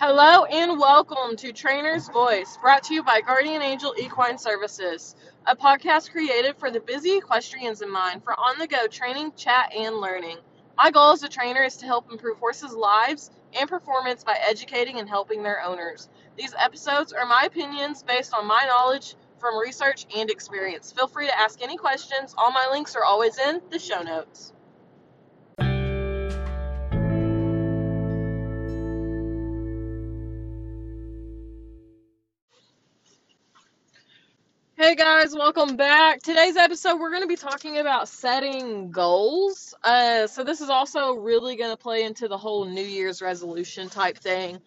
Hello 0.00 0.44
and 0.46 0.80
welcome 0.80 1.36
to 1.36 1.52
Trainer's 1.52 2.08
Voice, 2.08 2.58
brought 2.60 2.82
to 2.84 2.94
you 2.94 3.04
by 3.04 3.20
Guardian 3.20 3.62
Angel 3.62 3.94
Equine 3.96 4.36
Services, 4.38 5.14
a 5.46 5.54
podcast 5.54 6.10
created 6.10 6.56
for 6.56 6.68
the 6.68 6.80
busy 6.80 7.16
equestrians 7.16 7.80
in 7.80 7.88
mind 7.88 8.24
for 8.24 8.32
on 8.32 8.58
the 8.58 8.66
go 8.66 8.88
training, 8.88 9.32
chat, 9.36 9.72
and 9.74 9.98
learning. 9.98 10.38
My 10.76 10.90
goal 10.90 11.12
as 11.12 11.22
a 11.22 11.28
trainer 11.28 11.62
is 11.62 11.76
to 11.76 11.86
help 11.86 12.10
improve 12.10 12.38
horses' 12.38 12.74
lives 12.74 13.30
and 13.58 13.68
performance 13.68 14.24
by 14.24 14.36
educating 14.44 14.98
and 14.98 15.08
helping 15.08 15.44
their 15.44 15.62
owners. 15.62 16.08
These 16.36 16.54
episodes 16.58 17.12
are 17.12 17.24
my 17.24 17.44
opinions 17.44 18.02
based 18.02 18.34
on 18.34 18.48
my 18.48 18.64
knowledge 18.66 19.14
from 19.38 19.56
research 19.56 20.06
and 20.16 20.28
experience. 20.28 20.90
Feel 20.90 21.06
free 21.06 21.28
to 21.28 21.38
ask 21.38 21.62
any 21.62 21.76
questions. 21.76 22.34
All 22.36 22.50
my 22.50 22.66
links 22.72 22.96
are 22.96 23.04
always 23.04 23.38
in 23.38 23.62
the 23.70 23.78
show 23.78 24.02
notes. 24.02 24.53
Hey 34.84 34.96
guys, 34.96 35.34
welcome 35.34 35.76
back. 35.76 36.20
Today's 36.20 36.58
episode, 36.58 37.00
we're 37.00 37.08
going 37.08 37.22
to 37.22 37.26
be 37.26 37.36
talking 37.36 37.78
about 37.78 38.06
setting 38.06 38.90
goals. 38.90 39.72
Uh, 39.82 40.26
so, 40.26 40.44
this 40.44 40.60
is 40.60 40.68
also 40.68 41.14
really 41.14 41.56
going 41.56 41.70
to 41.70 41.76
play 41.76 42.04
into 42.04 42.28
the 42.28 42.36
whole 42.36 42.66
New 42.66 42.84
Year's 42.84 43.22
resolution 43.22 43.88
type 43.88 44.18
thing. 44.18 44.58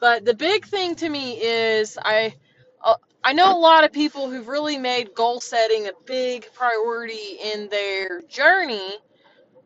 But 0.00 0.24
the 0.24 0.32
big 0.32 0.64
thing 0.64 0.94
to 0.94 1.08
me 1.10 1.34
is 1.42 1.98
I. 2.02 2.34
Uh, 2.82 2.94
I 3.22 3.34
know 3.34 3.54
a 3.54 3.60
lot 3.60 3.84
of 3.84 3.92
people 3.92 4.30
who've 4.30 4.48
really 4.48 4.78
made 4.78 5.14
goal 5.14 5.42
setting 5.42 5.88
a 5.88 5.92
big 6.06 6.50
priority 6.54 7.36
in 7.44 7.68
their 7.68 8.22
journey, 8.22 8.94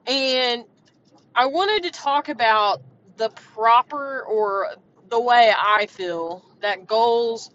and 0.09 0.65
I 1.37 1.47
wanted 1.47 1.85
to 1.85 1.91
talk 1.93 2.29
about 2.29 2.83
the 3.17 3.29
proper 3.29 4.23
or 4.23 4.71
the 5.09 5.21
way 5.21 5.53
I 5.57 5.87
feel 5.87 6.45
that 6.63 6.89
goals 6.89 7.53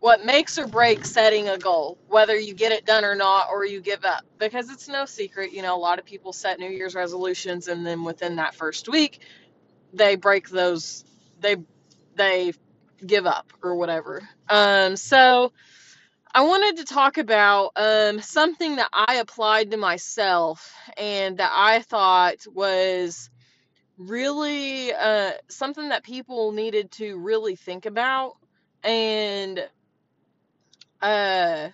what 0.00 0.24
makes 0.24 0.58
or 0.58 0.66
breaks 0.66 1.10
setting 1.10 1.48
a 1.48 1.58
goal, 1.58 1.98
whether 2.08 2.38
you 2.38 2.54
get 2.54 2.72
it 2.72 2.86
done 2.86 3.04
or 3.04 3.14
not, 3.14 3.48
or 3.50 3.64
you 3.64 3.80
give 3.80 4.04
up. 4.04 4.24
Because 4.38 4.70
it's 4.70 4.88
no 4.88 5.04
secret, 5.04 5.52
you 5.52 5.62
know, 5.62 5.76
a 5.76 5.78
lot 5.80 5.98
of 5.98 6.04
people 6.04 6.32
set 6.32 6.58
New 6.58 6.70
Year's 6.70 6.94
resolutions 6.94 7.68
and 7.68 7.84
then 7.86 8.04
within 8.04 8.36
that 8.36 8.54
first 8.54 8.88
week, 8.88 9.20
they 9.92 10.16
break 10.16 10.48
those, 10.48 11.04
they, 11.40 11.56
they 12.14 12.52
give 13.04 13.26
up 13.26 13.52
or 13.62 13.74
whatever. 13.74 14.28
Um, 14.48 14.96
so 14.96 15.52
I 16.32 16.42
wanted 16.42 16.76
to 16.78 16.84
talk 16.84 17.18
about 17.18 17.72
um, 17.74 18.20
something 18.20 18.76
that 18.76 18.90
I 18.92 19.16
applied 19.16 19.72
to 19.72 19.76
myself 19.76 20.72
and 20.96 21.38
that 21.38 21.50
I 21.52 21.80
thought 21.80 22.36
was 22.52 23.30
really 23.96 24.92
uh, 24.92 25.32
something 25.48 25.88
that 25.88 26.04
people 26.04 26.52
needed 26.52 26.92
to 26.92 27.18
really 27.18 27.56
think 27.56 27.86
about. 27.86 28.36
And 28.84 29.66
uh 31.02 31.68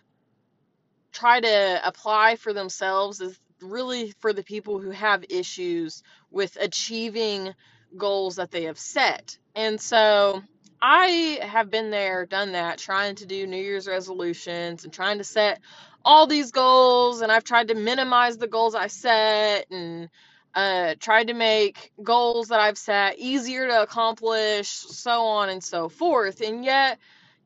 try 1.12 1.40
to 1.40 1.80
apply 1.84 2.36
for 2.36 2.52
themselves 2.52 3.20
is 3.20 3.38
really 3.60 4.12
for 4.20 4.32
the 4.32 4.42
people 4.42 4.80
who 4.80 4.90
have 4.90 5.24
issues 5.30 6.02
with 6.30 6.56
achieving 6.60 7.54
goals 7.96 8.36
that 8.36 8.50
they 8.50 8.64
have 8.64 8.78
set. 8.78 9.38
And 9.54 9.80
so 9.80 10.42
I 10.82 11.38
have 11.42 11.70
been 11.70 11.90
there, 11.90 12.26
done 12.26 12.52
that, 12.52 12.78
trying 12.78 13.16
to 13.16 13.26
do 13.26 13.46
New 13.46 13.62
Year's 13.62 13.86
resolutions 13.88 14.84
and 14.84 14.92
trying 14.92 15.18
to 15.18 15.24
set 15.24 15.60
all 16.04 16.26
these 16.26 16.52
goals. 16.52 17.22
And 17.22 17.32
I've 17.32 17.44
tried 17.44 17.68
to 17.68 17.74
minimize 17.74 18.36
the 18.38 18.48
goals 18.48 18.74
I 18.74 18.88
set 18.88 19.66
and 19.70 20.08
uh, 20.54 20.94
tried 21.00 21.28
to 21.28 21.34
make 21.34 21.92
goals 22.02 22.48
that 22.48 22.60
I've 22.60 22.78
set 22.78 23.18
easier 23.18 23.68
to 23.68 23.82
accomplish, 23.82 24.68
so 24.68 25.22
on 25.22 25.48
and 25.48 25.62
so 25.64 25.88
forth. 25.88 26.40
And 26.40 26.64
yet, 26.64 26.98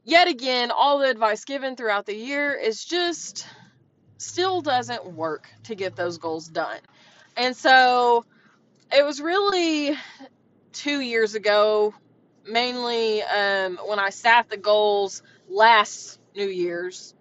yet 0.05 0.29
again, 0.29 0.71
all 0.71 0.99
the 0.99 1.09
advice 1.09 1.45
given 1.45 1.77
throughout 1.77 2.07
the 2.07 2.15
year 2.15 2.55
is 2.55 2.85
just 2.85 3.47
still 4.19 4.61
doesn't 4.63 5.07
work 5.13 5.49
to 5.65 5.75
get 5.75 5.97
those 5.97 6.19
goals 6.19 6.49
done. 6.49 6.81
And 7.37 7.57
so 7.57 8.25
it 8.93 9.05
was 9.05 9.21
really 9.21 9.97
two 10.73 11.01
years 11.01 11.35
ago, 11.35 11.95
mainly 12.47 13.23
um, 13.23 13.79
when 13.87 13.99
I 13.99 14.11
sat 14.11 14.49
the 14.49 14.57
goals 14.57 15.23
last 15.49 16.19
New 16.35 16.49
Year's, 16.49 17.15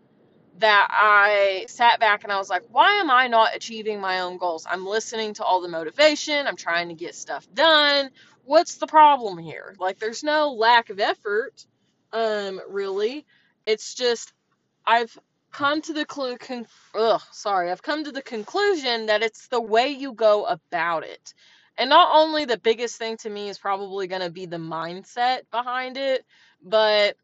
that 0.59 0.87
I 0.89 1.65
sat 1.67 1.99
back 1.99 2.23
and 2.23 2.31
I 2.31 2.37
was 2.37 2.49
like, 2.49 2.63
why 2.71 2.93
am 2.99 3.11
I 3.11 3.27
not 3.27 3.55
achieving 3.55 4.01
my 4.01 4.21
own 4.21 4.37
goals? 4.37 4.65
I'm 4.67 4.87
listening 4.87 5.35
to 5.35 5.43
all 5.43 5.61
the 5.61 5.67
motivation, 5.67 6.47
I'm 6.47 6.55
trying 6.55 6.89
to 6.89 6.95
get 6.95 7.13
stuff 7.15 7.47
done. 7.53 8.09
What's 8.43 8.75
the 8.75 8.87
problem 8.87 9.37
here? 9.37 9.75
Like, 9.79 9.99
there's 9.99 10.23
no 10.23 10.53
lack 10.53 10.89
of 10.89 10.99
effort, 10.99 11.65
um, 12.13 12.61
really. 12.69 13.25
It's 13.65 13.93
just 13.93 14.33
I've 14.85 15.17
come 15.51 15.81
to 15.83 15.93
the 15.93 16.05
clu- 16.05 16.37
con- 16.37 16.67
ugh, 16.95 17.21
sorry, 17.31 17.71
I've 17.71 17.81
come 17.81 18.03
to 18.05 18.11
the 18.11 18.21
conclusion 18.21 19.07
that 19.07 19.23
it's 19.23 19.47
the 19.47 19.61
way 19.61 19.89
you 19.89 20.13
go 20.13 20.45
about 20.45 21.03
it. 21.03 21.33
And 21.77 21.89
not 21.89 22.09
only 22.15 22.45
the 22.45 22.57
biggest 22.57 22.97
thing 22.97 23.17
to 23.17 23.29
me 23.29 23.49
is 23.49 23.57
probably 23.57 24.07
going 24.07 24.21
to 24.21 24.31
be 24.31 24.45
the 24.45 24.57
mindset 24.57 25.41
behind 25.51 25.97
it, 25.97 26.25
but 26.63 27.15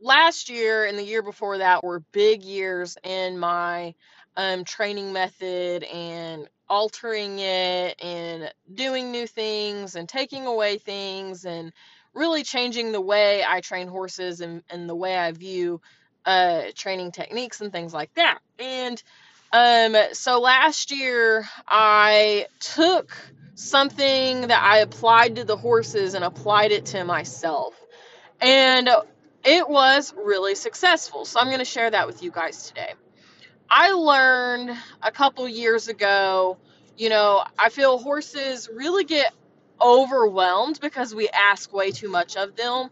last 0.00 0.48
year 0.48 0.84
and 0.84 0.98
the 0.98 1.04
year 1.04 1.22
before 1.22 1.58
that 1.58 1.84
were 1.84 2.00
big 2.12 2.42
years 2.42 2.96
in 3.04 3.38
my 3.38 3.94
um, 4.36 4.64
training 4.64 5.12
method 5.12 5.84
and 5.84 6.48
altering 6.68 7.38
it 7.38 7.96
and 8.02 8.52
doing 8.74 9.10
new 9.10 9.26
things 9.26 9.94
and 9.94 10.08
taking 10.08 10.46
away 10.46 10.78
things 10.78 11.44
and 11.44 11.72
really 12.16 12.42
changing 12.42 12.92
the 12.92 13.00
way 13.00 13.44
I 13.46 13.60
train 13.60 13.88
horses 13.88 14.40
and, 14.40 14.62
and 14.70 14.88
the 14.88 14.94
way 14.94 15.16
I 15.16 15.30
view 15.32 15.80
uh, 16.24 16.62
training 16.74 17.12
techniques 17.12 17.60
and 17.60 17.70
things 17.70 17.92
like 17.94 18.12
that. 18.14 18.38
And 18.58 19.00
um, 19.52 19.96
so 20.12 20.40
last 20.40 20.90
year 20.90 21.46
I 21.68 22.46
took 22.58 23.16
something 23.54 24.48
that 24.48 24.62
I 24.62 24.78
applied 24.78 25.36
to 25.36 25.44
the 25.44 25.56
horses 25.56 26.14
and 26.14 26.24
applied 26.24 26.72
it 26.72 26.86
to 26.86 27.04
myself. 27.04 27.74
And 28.40 28.88
it 29.44 29.68
was 29.68 30.12
really 30.16 30.54
successful. 30.54 31.24
So 31.24 31.38
I'm 31.38 31.46
going 31.46 31.58
to 31.58 31.64
share 31.64 31.90
that 31.90 32.06
with 32.06 32.22
you 32.22 32.30
guys 32.30 32.68
today. 32.68 32.94
I 33.70 33.90
learned 33.90 34.76
a 35.02 35.12
couple 35.12 35.48
years 35.48 35.88
ago, 35.88 36.56
you 36.96 37.08
know, 37.08 37.44
I 37.58 37.68
feel 37.68 37.98
horses 37.98 38.68
really 38.72 39.04
get 39.04 39.32
overwhelmed 39.80 40.80
because 40.80 41.14
we 41.14 41.28
ask 41.28 41.72
way 41.72 41.90
too 41.90 42.08
much 42.08 42.36
of 42.36 42.56
them 42.56 42.90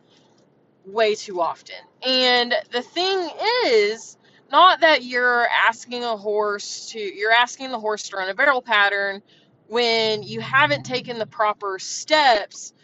way 0.86 1.14
too 1.14 1.40
often. 1.40 1.76
And 2.06 2.54
the 2.70 2.82
thing 2.82 3.30
is, 3.66 4.16
not 4.50 4.80
that 4.80 5.02
you're 5.02 5.46
asking 5.48 6.04
a 6.04 6.16
horse 6.16 6.90
to, 6.90 6.98
you're 7.00 7.32
asking 7.32 7.70
the 7.70 7.80
horse 7.80 8.08
to 8.10 8.16
run 8.16 8.28
a 8.28 8.34
barrel 8.34 8.62
pattern 8.62 9.22
when 9.66 10.22
you 10.22 10.40
haven't 10.40 10.84
taken 10.84 11.18
the 11.18 11.26
proper 11.26 11.78
steps 11.78 12.74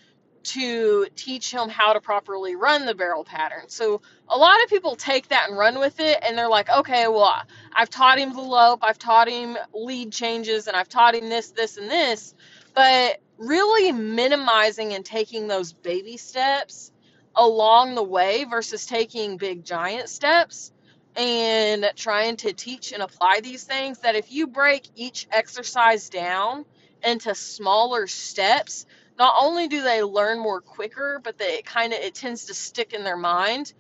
to 0.43 1.07
teach 1.17 1.53
him 1.53 1.69
how 1.69 1.93
to 1.93 2.01
properly 2.01 2.57
run 2.57 2.87
the 2.87 2.95
barrel 2.95 3.25
pattern. 3.25 3.69
So 3.69 4.01
a 4.27 4.37
lot 4.37 4.63
of 4.63 4.71
people 4.71 4.97
take 4.97 5.29
that 5.29 5.49
and 5.51 5.59
run 5.59 5.79
with 5.79 6.01
it 6.01 6.19
and 6.23 6.37
they're 6.37 6.49
like, 6.49 6.71
okay, 6.71 7.09
well, 7.09 7.43
I've 7.75 7.91
taught 7.91 8.19
him 8.19 8.33
the 8.33 8.41
lope, 8.41 8.81
I've 8.83 8.99
taught 8.99 9.29
him 9.29 9.59
lead 9.75 10.13
changes, 10.13 10.67
and 10.67 10.77
I've 10.77 10.89
taught 10.89 11.15
him 11.15 11.29
this, 11.29 11.51
this, 11.51 11.77
and 11.77 11.91
this. 11.91 12.35
But 12.75 13.21
really 13.41 13.91
minimizing 13.91 14.93
and 14.93 15.05
taking 15.05 15.49
those 15.49 15.73
baby 15.73 16.17
steps 16.19 16.93
along 17.35 17.95
the 17.95 18.03
way 18.03 18.45
versus 18.45 18.87
taking 18.87 19.39
big 19.39 19.65
giant 19.65 20.09
steps 20.09 20.73
and 21.17 21.91
trying 21.97 22.37
to 22.37 22.53
teach 22.53 22.93
and 22.93 23.03
apply 23.03 23.41
these 23.43 23.65
things 23.65 24.01
that 24.01 24.15
if 24.15 24.31
you 24.31 24.47
break 24.47 24.87
each 24.95 25.27
exercise 25.33 26.09
down 26.11 26.65
into 27.03 27.35
smaller 27.35 28.07
steps 28.07 28.87
not 29.19 29.35
only 29.39 29.69
do 29.69 29.83
they 29.83 30.03
learn 30.03 30.39
more 30.39 30.63
quicker, 30.63 31.21
but 31.23 31.37
they 31.37 31.61
kind 31.61 31.93
of 31.93 31.99
it 31.99 32.15
tends 32.15 32.47
to 32.47 32.55
stick 32.55 32.95
in 32.95 33.05
their 33.05 33.19
mind 33.19 33.75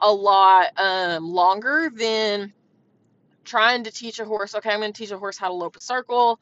a 0.00 0.10
lot 0.10 0.68
um, 0.78 1.30
longer 1.30 1.90
than 1.94 2.54
trying 3.44 3.84
to 3.84 3.90
teach 3.90 4.20
a 4.20 4.24
horse. 4.24 4.54
Okay, 4.54 4.70
I'm 4.70 4.80
going 4.80 4.92
to 4.92 4.98
teach 4.98 5.10
a 5.10 5.18
horse 5.18 5.36
how 5.36 5.48
to 5.48 5.54
lope 5.54 5.76
a 5.76 5.82
circle, 5.82 6.40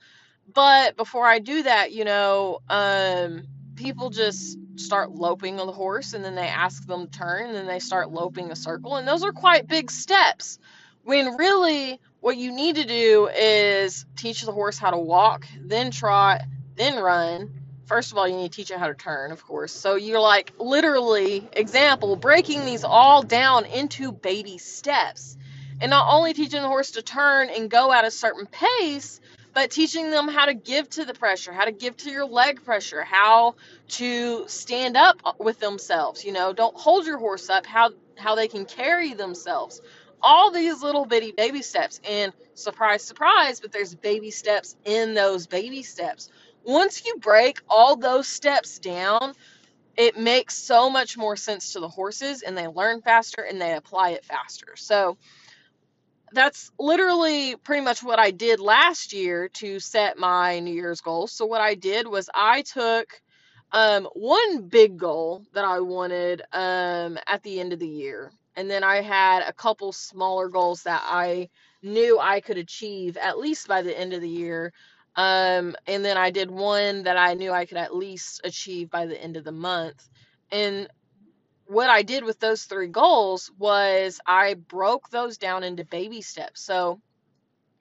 but 0.52 0.96
before 0.96 1.26
I 1.26 1.38
do 1.38 1.62
that, 1.62 1.92
you 1.92 2.04
know, 2.04 2.60
um, 2.68 3.44
people 3.76 4.10
just 4.10 4.58
start 4.76 5.10
loping 5.10 5.60
on 5.60 5.66
the 5.66 5.72
horse, 5.72 6.12
and 6.12 6.24
then 6.24 6.34
they 6.34 6.48
ask 6.48 6.86
them 6.86 7.08
to 7.08 7.18
turn, 7.18 7.46
and 7.46 7.54
then 7.54 7.66
they 7.66 7.78
start 7.78 8.10
loping 8.10 8.50
a 8.50 8.56
circle, 8.56 8.96
and 8.96 9.06
those 9.06 9.24
are 9.24 9.32
quite 9.32 9.66
big 9.66 9.90
steps. 9.90 10.58
When 11.04 11.36
really, 11.36 12.00
what 12.20 12.36
you 12.36 12.52
need 12.52 12.76
to 12.76 12.84
do 12.84 13.28
is 13.28 14.04
teach 14.16 14.42
the 14.42 14.52
horse 14.52 14.78
how 14.78 14.90
to 14.90 14.98
walk, 14.98 15.46
then 15.60 15.90
trot, 15.90 16.42
then 16.76 16.96
run 16.96 17.58
first 17.88 18.12
of 18.12 18.18
all, 18.18 18.28
you 18.28 18.36
need 18.36 18.52
to 18.52 18.56
teach 18.56 18.70
it 18.70 18.78
how 18.78 18.86
to 18.86 18.94
turn, 18.94 19.32
of 19.32 19.44
course. 19.44 19.72
So 19.72 19.96
you're 19.96 20.20
like 20.20 20.52
literally, 20.58 21.48
example, 21.52 22.14
breaking 22.16 22.64
these 22.66 22.84
all 22.84 23.22
down 23.22 23.64
into 23.64 24.12
baby 24.12 24.58
steps. 24.58 25.36
And 25.80 25.90
not 25.90 26.12
only 26.12 26.34
teaching 26.34 26.60
the 26.60 26.68
horse 26.68 26.92
to 26.92 27.02
turn 27.02 27.48
and 27.48 27.70
go 27.70 27.92
at 27.92 28.04
a 28.04 28.10
certain 28.10 28.46
pace, 28.46 29.20
but 29.54 29.70
teaching 29.70 30.10
them 30.10 30.28
how 30.28 30.46
to 30.46 30.54
give 30.54 30.88
to 30.90 31.04
the 31.04 31.14
pressure, 31.14 31.52
how 31.52 31.64
to 31.64 31.72
give 31.72 31.96
to 31.98 32.10
your 32.10 32.26
leg 32.26 32.64
pressure, 32.64 33.02
how 33.02 33.54
to 33.88 34.46
stand 34.48 34.96
up 34.96 35.20
with 35.38 35.58
themselves. 35.60 36.24
You 36.24 36.32
know, 36.32 36.52
don't 36.52 36.76
hold 36.76 37.06
your 37.06 37.18
horse 37.18 37.50
up, 37.50 37.66
how 37.66 37.90
how 38.16 38.34
they 38.34 38.48
can 38.48 38.64
carry 38.64 39.14
themselves. 39.14 39.80
All 40.20 40.50
these 40.50 40.82
little 40.82 41.04
bitty 41.04 41.32
baby 41.32 41.62
steps. 41.62 42.00
And 42.08 42.32
surprise, 42.54 43.04
surprise, 43.04 43.60
but 43.60 43.72
there's 43.72 43.94
baby 43.94 44.30
steps 44.30 44.76
in 44.84 45.14
those 45.14 45.46
baby 45.46 45.82
steps. 45.82 46.28
Once 46.64 47.04
you 47.06 47.16
break 47.16 47.60
all 47.68 47.96
those 47.96 48.28
steps 48.28 48.78
down, 48.78 49.34
it 49.96 50.16
makes 50.18 50.56
so 50.56 50.90
much 50.90 51.16
more 51.16 51.36
sense 51.36 51.72
to 51.72 51.80
the 51.80 51.88
horses 51.88 52.42
and 52.42 52.56
they 52.56 52.68
learn 52.68 53.02
faster 53.02 53.42
and 53.42 53.60
they 53.60 53.74
apply 53.74 54.10
it 54.10 54.24
faster. 54.24 54.74
So, 54.76 55.18
that's 56.32 56.70
literally 56.78 57.56
pretty 57.56 57.82
much 57.82 58.02
what 58.02 58.18
I 58.18 58.30
did 58.30 58.60
last 58.60 59.12
year 59.12 59.48
to 59.54 59.80
set 59.80 60.18
my 60.18 60.60
New 60.60 60.74
Year's 60.74 61.00
goals. 61.00 61.32
So 61.32 61.46
what 61.46 61.60
I 61.60 61.74
did 61.74 62.06
was 62.06 62.28
I 62.34 62.62
took 62.62 63.20
um, 63.72 64.08
one 64.14 64.68
big 64.68 64.98
goal 64.98 65.44
that 65.52 65.64
I 65.64 65.80
wanted 65.80 66.42
um, 66.52 67.18
at 67.26 67.42
the 67.42 67.60
end 67.60 67.72
of 67.72 67.78
the 67.78 67.88
year, 67.88 68.32
and 68.56 68.70
then 68.70 68.82
I 68.82 69.02
had 69.02 69.42
a 69.46 69.52
couple 69.52 69.92
smaller 69.92 70.48
goals 70.48 70.82
that 70.84 71.02
I 71.04 71.48
knew 71.82 72.18
I 72.18 72.40
could 72.40 72.58
achieve 72.58 73.16
at 73.16 73.38
least 73.38 73.68
by 73.68 73.82
the 73.82 73.98
end 73.98 74.12
of 74.12 74.20
the 74.20 74.28
year. 74.28 74.72
Um, 75.16 75.74
and 75.86 76.04
then 76.04 76.16
I 76.16 76.30
did 76.30 76.50
one 76.50 77.02
that 77.02 77.16
I 77.16 77.34
knew 77.34 77.52
I 77.52 77.66
could 77.66 77.76
at 77.76 77.94
least 77.94 78.40
achieve 78.44 78.90
by 78.90 79.06
the 79.06 79.20
end 79.20 79.36
of 79.36 79.44
the 79.44 79.52
month. 79.52 80.08
And 80.50 80.88
what 81.68 81.90
I 81.90 82.02
did 82.02 82.24
with 82.24 82.40
those 82.40 82.64
three 82.64 82.88
goals 82.88 83.50
was 83.58 84.20
I 84.26 84.54
broke 84.54 85.10
those 85.10 85.36
down 85.36 85.64
into 85.64 85.84
baby 85.84 86.22
steps. 86.22 86.62
So, 86.62 87.00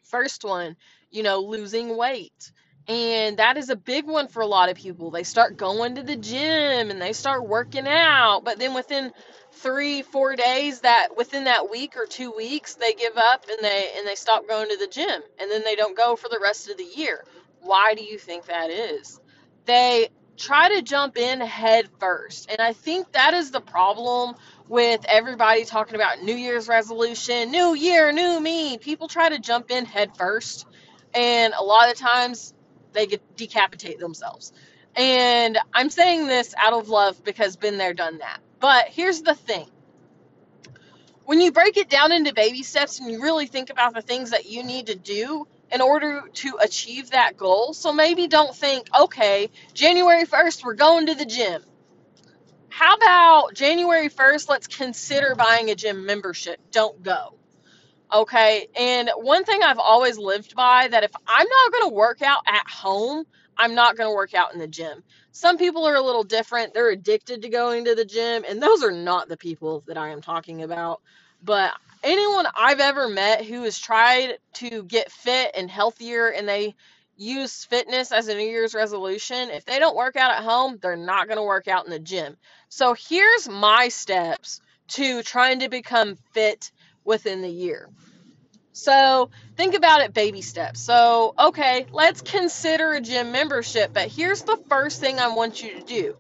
first 0.04 0.44
one, 0.44 0.76
you 1.10 1.24
know, 1.24 1.40
losing 1.40 1.96
weight. 1.96 2.52
And 2.90 3.38
that 3.38 3.58
is 3.58 3.70
a 3.70 3.76
big 3.76 4.06
one 4.06 4.28
for 4.28 4.42
a 4.42 4.48
lot 4.48 4.70
of 4.70 4.78
people. 4.78 5.12
They 5.12 5.24
start 5.24 5.58
going 5.58 5.96
to 5.96 6.04
the 6.04 6.16
gym 6.16 6.90
and 6.90 7.02
they 7.02 7.14
start 7.14 7.48
working 7.48 7.88
out, 7.88 8.42
but 8.46 8.60
then 8.60 8.74
within 8.74 9.12
3 9.54 10.04
4 10.04 10.36
days 10.36 10.82
that 10.82 11.18
within 11.18 11.46
that 11.46 11.70
week 11.70 11.96
or 11.98 12.06
2 12.06 12.32
weeks, 12.32 12.76
they 12.76 12.94
give 12.94 13.18
up 13.18 13.46
and 13.50 13.60
they 13.62 13.92
and 13.98 14.08
they 14.08 14.16
stop 14.16 14.48
going 14.48 14.70
to 14.70 14.78
the 14.78 14.88
gym 14.88 15.22
and 15.40 15.52
then 15.52 15.64
they 15.64 15.76
don't 15.76 15.98
go 15.98 16.16
for 16.16 16.30
the 16.30 16.40
rest 16.42 16.70
of 16.70 16.78
the 16.78 16.88
year. 16.96 17.24
Why 17.62 17.94
do 17.94 18.04
you 18.04 18.18
think 18.18 18.46
that 18.46 18.70
is? 18.70 19.20
They 19.66 20.10
try 20.38 20.70
to 20.76 20.82
jump 20.82 21.18
in 21.18 21.42
head 21.42 21.90
first. 22.00 22.50
And 22.50 22.62
I 22.62 22.74
think 22.74 23.12
that 23.14 23.34
is 23.34 23.52
the 23.52 23.60
problem 23.60 24.36
with 24.68 25.04
everybody 25.08 25.66
talking 25.66 25.96
about 25.96 26.22
New 26.22 26.36
Year's 26.36 26.68
resolution, 26.68 27.52
new 27.52 27.74
year, 27.74 28.12
new 28.12 28.40
me. 28.40 28.78
People 28.78 29.08
try 29.08 29.30
to 29.30 29.40
jump 29.40 29.72
in 29.72 29.86
head 29.86 30.16
first, 30.16 30.68
and 31.14 31.54
a 31.54 31.64
lot 31.64 31.90
of 31.90 31.98
times 31.98 32.54
they 32.94 33.08
get 33.08 33.36
decapitate 33.36 34.00
themselves. 34.00 34.54
And 34.96 35.58
I'm 35.74 35.90
saying 35.90 36.28
this 36.28 36.54
out 36.58 36.74
of 36.74 36.90
love 36.90 37.24
because 37.24 37.56
been 37.56 37.78
there, 37.78 37.94
done 37.94 38.20
that. 38.20 38.40
But 38.60 38.88
here's 38.88 39.22
the 39.22 39.36
thing. 39.36 39.68
When 41.26 41.42
you 41.42 41.52
break 41.52 41.78
it 41.78 41.90
down 41.90 42.12
into 42.12 42.34
baby 42.34 42.64
steps 42.64 43.00
and 43.00 43.12
you 43.12 43.22
really 43.22 43.48
think 43.48 43.70
about 43.70 43.94
the 43.94 44.02
things 44.02 44.32
that 44.32 44.50
you 44.50 44.64
need 44.64 44.88
to 44.88 44.96
do, 44.96 45.46
in 45.72 45.82
order 45.82 46.24
to 46.34 46.58
achieve 46.62 47.12
that 47.12 47.38
goal. 47.38 47.74
So 47.74 47.94
maybe 47.94 48.28
don't 48.28 48.56
think, 48.56 48.88
okay, 48.98 49.50
January 49.74 50.26
1st, 50.26 50.64
we're 50.64 50.76
going 50.76 51.08
to 51.08 51.16
the 51.16 51.26
gym. 51.26 51.64
How 52.70 52.96
about 52.96 53.54
January 53.54 54.10
1st, 54.10 54.50
let's 54.50 54.68
consider 54.68 55.36
buying 55.36 55.70
a 55.70 55.76
gym 55.76 56.06
membership? 56.06 56.60
Don't 56.72 57.02
go. 57.02 57.34
Okay. 58.14 58.68
And 58.76 59.10
one 59.18 59.44
thing 59.44 59.62
I've 59.64 59.80
always 59.80 60.18
lived 60.18 60.56
by 60.56 60.88
that 60.88 61.04
if 61.04 61.12
I'm 61.28 61.48
not 61.48 61.72
going 61.72 61.90
to 61.90 61.96
work 61.96 62.22
out 62.22 62.42
at 62.48 62.70
home, 62.70 63.26
I'm 63.58 63.76
not 63.76 63.98
going 63.98 64.10
to 64.10 64.16
work 64.16 64.34
out 64.34 64.54
in 64.54 64.60
the 64.60 64.68
gym. 64.68 65.04
Some 65.32 65.58
people 65.58 65.88
are 65.88 65.96
a 65.96 66.02
little 66.02 66.24
different. 66.24 66.74
They're 66.74 66.90
addicted 66.90 67.42
to 67.42 67.50
going 67.50 67.86
to 67.86 67.96
the 67.96 68.06
gym, 68.06 68.44
and 68.48 68.62
those 68.62 68.84
are 68.84 68.92
not 68.92 69.28
the 69.28 69.38
people 69.38 69.84
that 69.88 69.98
I 69.98 70.10
am 70.10 70.22
talking 70.22 70.62
about. 70.62 71.02
But 71.44 71.74
anyone 72.04 72.46
I've 72.56 72.80
ever 72.80 73.08
met 73.08 73.46
who 73.46 73.64
has 73.64 73.80
tried 73.80 74.38
to 74.54 74.84
get 74.84 75.12
fit 75.12 75.52
and 75.56 75.70
healthier 75.70 76.28
and 76.28 76.48
they 76.48 76.76
use 77.18 77.66
fitness 77.66 78.12
as 78.12 78.28
a 78.28 78.36
New 78.36 78.48
Year's 78.48 78.76
resolution, 78.76 79.50
if 79.50 79.66
they 79.66 79.80
don't 79.80 79.96
work 79.96 80.16
out 80.16 80.32
at 80.32 80.44
home, 80.44 80.78
they're 80.82 80.96
not 80.96 81.28
going 81.28 81.38
to 81.38 81.44
work 81.44 81.68
out 81.68 81.86
in 81.86 81.92
the 81.92 82.00
gym. 82.00 82.38
So 82.70 82.94
here's 82.94 83.50
my 83.50 83.90
steps 83.90 84.62
to 84.90 85.24
trying 85.24 85.60
to 85.60 85.70
become 85.70 86.18
fit 86.34 86.72
within 87.04 87.42
the 87.42 87.50
year. 87.50 87.90
So 88.74 89.32
think 89.56 89.74
about 89.74 90.02
it 90.02 90.14
baby 90.14 90.42
steps. 90.42 90.80
So, 90.80 91.34
okay, 91.40 91.88
let's 91.92 92.22
consider 92.22 92.94
a 92.94 93.02
gym 93.02 93.32
membership, 93.32 93.92
but 93.94 94.08
here's 94.08 94.44
the 94.44 94.58
first 94.70 95.00
thing 95.02 95.20
I 95.20 95.30
want 95.30 95.64
you 95.64 95.80
to 95.80 95.82
do. 95.82 96.16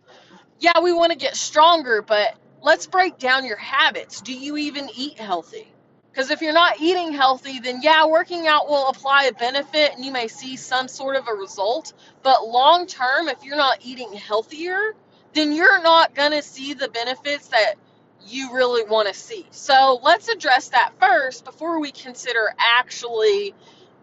Yeah, 0.59 0.79
we 0.81 0.91
want 0.91 1.11
to 1.11 1.17
get 1.17 1.35
stronger, 1.35 2.01
but 2.01 2.35
let's 2.61 2.87
break 2.87 3.17
down 3.17 3.45
your 3.45 3.57
habits. 3.57 4.21
Do 4.21 4.33
you 4.33 4.57
even 4.57 4.89
eat 4.95 5.19
healthy? 5.19 5.67
Because 6.11 6.31
if 6.31 6.41
you're 6.41 6.53
not 6.53 6.81
eating 6.81 7.13
healthy, 7.13 7.59
then 7.59 7.81
yeah, 7.83 8.07
working 8.07 8.47
out 8.47 8.67
will 8.67 8.87
apply 8.87 9.25
a 9.25 9.33
benefit 9.33 9.93
and 9.93 10.03
you 10.03 10.11
may 10.11 10.27
see 10.27 10.55
some 10.55 10.87
sort 10.87 11.15
of 11.15 11.27
a 11.27 11.33
result. 11.33 11.93
But 12.23 12.47
long 12.47 12.87
term, 12.87 13.27
if 13.27 13.43
you're 13.43 13.57
not 13.57 13.79
eating 13.85 14.13
healthier, 14.13 14.95
then 15.33 15.51
you're 15.51 15.81
not 15.81 16.15
going 16.15 16.31
to 16.31 16.41
see 16.41 16.73
the 16.73 16.89
benefits 16.89 17.49
that 17.49 17.75
you 18.25 18.53
really 18.53 18.83
want 18.83 19.07
to 19.07 19.13
see. 19.13 19.45
So 19.51 19.99
let's 20.01 20.27
address 20.27 20.69
that 20.69 20.93
first 20.99 21.45
before 21.45 21.79
we 21.79 21.91
consider 21.91 22.51
actually 22.57 23.53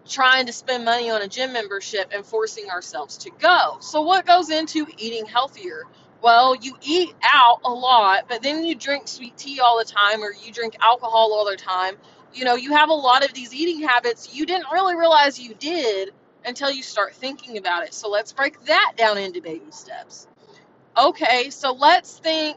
trying 0.08 0.46
to 0.46 0.52
spend 0.52 0.84
money 0.84 1.10
on 1.10 1.22
a 1.22 1.28
gym 1.28 1.52
membership 1.52 2.12
and 2.14 2.24
forcing 2.24 2.70
ourselves 2.70 3.18
to 3.18 3.30
go. 3.30 3.78
So, 3.80 4.02
what 4.02 4.26
goes 4.26 4.50
into 4.50 4.86
eating 4.98 5.26
healthier? 5.26 5.84
Well, 6.24 6.56
you 6.56 6.74
eat 6.82 7.14
out 7.22 7.60
a 7.66 7.70
lot, 7.70 8.28
but 8.30 8.42
then 8.42 8.64
you 8.64 8.74
drink 8.74 9.08
sweet 9.08 9.36
tea 9.36 9.60
all 9.60 9.78
the 9.78 9.84
time 9.84 10.22
or 10.22 10.32
you 10.32 10.54
drink 10.54 10.74
alcohol 10.80 11.34
all 11.34 11.44
the 11.44 11.54
time. 11.54 11.96
You 12.32 12.46
know, 12.46 12.54
you 12.54 12.72
have 12.72 12.88
a 12.88 12.94
lot 12.94 13.22
of 13.26 13.34
these 13.34 13.52
eating 13.54 13.86
habits 13.86 14.34
you 14.34 14.46
didn't 14.46 14.68
really 14.72 14.96
realize 14.96 15.38
you 15.38 15.52
did 15.52 16.12
until 16.46 16.70
you 16.70 16.82
start 16.82 17.14
thinking 17.14 17.58
about 17.58 17.84
it. 17.84 17.92
So, 17.92 18.08
let's 18.08 18.32
break 18.32 18.58
that 18.64 18.94
down 18.96 19.18
into 19.18 19.42
baby 19.42 19.70
steps. 19.70 20.26
Okay, 20.96 21.50
so 21.50 21.72
let's 21.74 22.18
think 22.18 22.56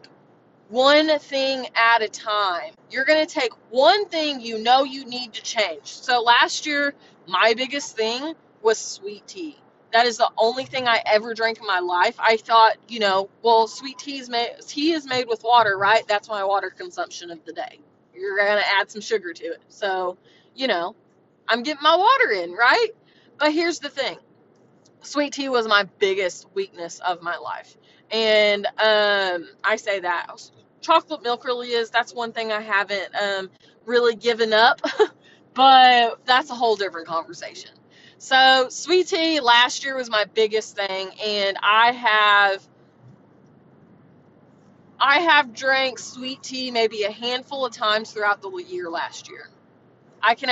one 0.70 1.20
thing 1.20 1.68
at 1.76 2.02
a 2.02 2.08
time. 2.08 2.72
You're 2.90 3.04
going 3.06 3.28
to 3.28 3.34
take 3.34 3.52
one 3.70 4.08
thing 4.08 4.40
you 4.40 4.64
know 4.64 4.86
you 4.86 5.06
need 5.06 5.34
to 5.34 5.44
change. 5.44 5.88
So 5.88 6.22
last 6.22 6.66
year, 6.66 6.94
my 7.28 7.54
biggest 7.58 7.98
thing 7.98 8.34
was 8.62 8.78
sweet 8.78 9.28
tea. 9.28 9.58
That 9.98 10.06
is 10.06 10.18
the 10.18 10.30
only 10.38 10.66
thing 10.66 10.88
I 10.88 11.02
ever 11.08 11.34
drank 11.34 11.58
in 11.58 11.66
my 11.66 11.80
life. 11.80 12.18
I 12.20 12.38
thought, 12.38 12.78
you 12.88 13.00
know, 13.00 13.32
well, 13.42 13.68
sweet 13.68 13.98
tea 13.98 14.20
is 14.20 14.30
made 14.30 14.52
tea 14.68 14.92
is 14.92 15.08
made 15.08 15.28
with 15.28 15.42
water, 15.44 15.76
right? 15.76 16.08
That's 16.08 16.30
my 16.30 16.44
water 16.44 16.70
consumption 16.70 17.32
of 17.32 17.44
the 17.46 17.52
day. 17.52 17.80
You're 18.14 18.38
going 18.38 18.60
to 18.60 18.68
add 18.80 18.92
some 18.92 19.02
sugar 19.02 19.34
to 19.34 19.44
it. 19.44 19.62
So, 19.70 20.20
you 20.56 20.68
know, 20.68 20.96
I'm 21.48 21.64
getting 21.64 21.82
my 21.82 21.96
water 21.96 22.30
in, 22.44 22.52
right? 22.52 22.90
But 23.40 23.54
here's 23.54 23.80
the 23.80 23.90
thing. 23.90 24.20
Sweet 25.02 25.34
tea 25.34 25.50
was 25.50 25.68
my 25.68 25.86
biggest 25.98 26.46
weakness 26.54 27.00
of 27.00 27.24
my 27.24 27.38
life. 27.38 27.76
And 28.12 28.68
um, 28.68 29.50
I 29.64 29.78
say 29.78 30.02
that 30.02 30.28
chocolate 30.80 31.24
milk 31.24 31.44
really 31.44 31.70
is. 31.70 31.90
That's 31.90 32.14
one 32.14 32.34
thing 32.34 32.52
I 32.52 32.62
haven't 32.62 33.16
um, 33.16 33.50
really 33.88 34.16
given 34.16 34.54
up, 34.54 34.80
but 35.56 36.24
that's 36.24 36.52
a 36.52 36.56
whole 36.56 36.76
different 36.76 37.08
conversation. 37.08 37.72
So, 38.20 38.68
sweet 38.70 39.08
tea 39.08 39.40
last 39.40 39.86
year 39.86 39.96
was 39.96 40.10
my 40.10 40.26
biggest 40.26 40.76
thing, 40.76 41.10
and 41.24 41.58
I 41.62 41.92
have 41.92 42.68
I 45.00 45.20
have 45.20 45.54
drank 45.54 46.00
sweet 46.00 46.42
tea 46.42 46.72
maybe 46.72 47.04
a 47.04 47.12
handful 47.12 47.66
of 47.66 47.74
times 47.74 48.12
throughout 48.12 48.42
the 48.42 48.50
year 48.68 48.90
last 48.90 49.30
year. 49.30 49.50
I 50.22 50.36
can 50.36 50.50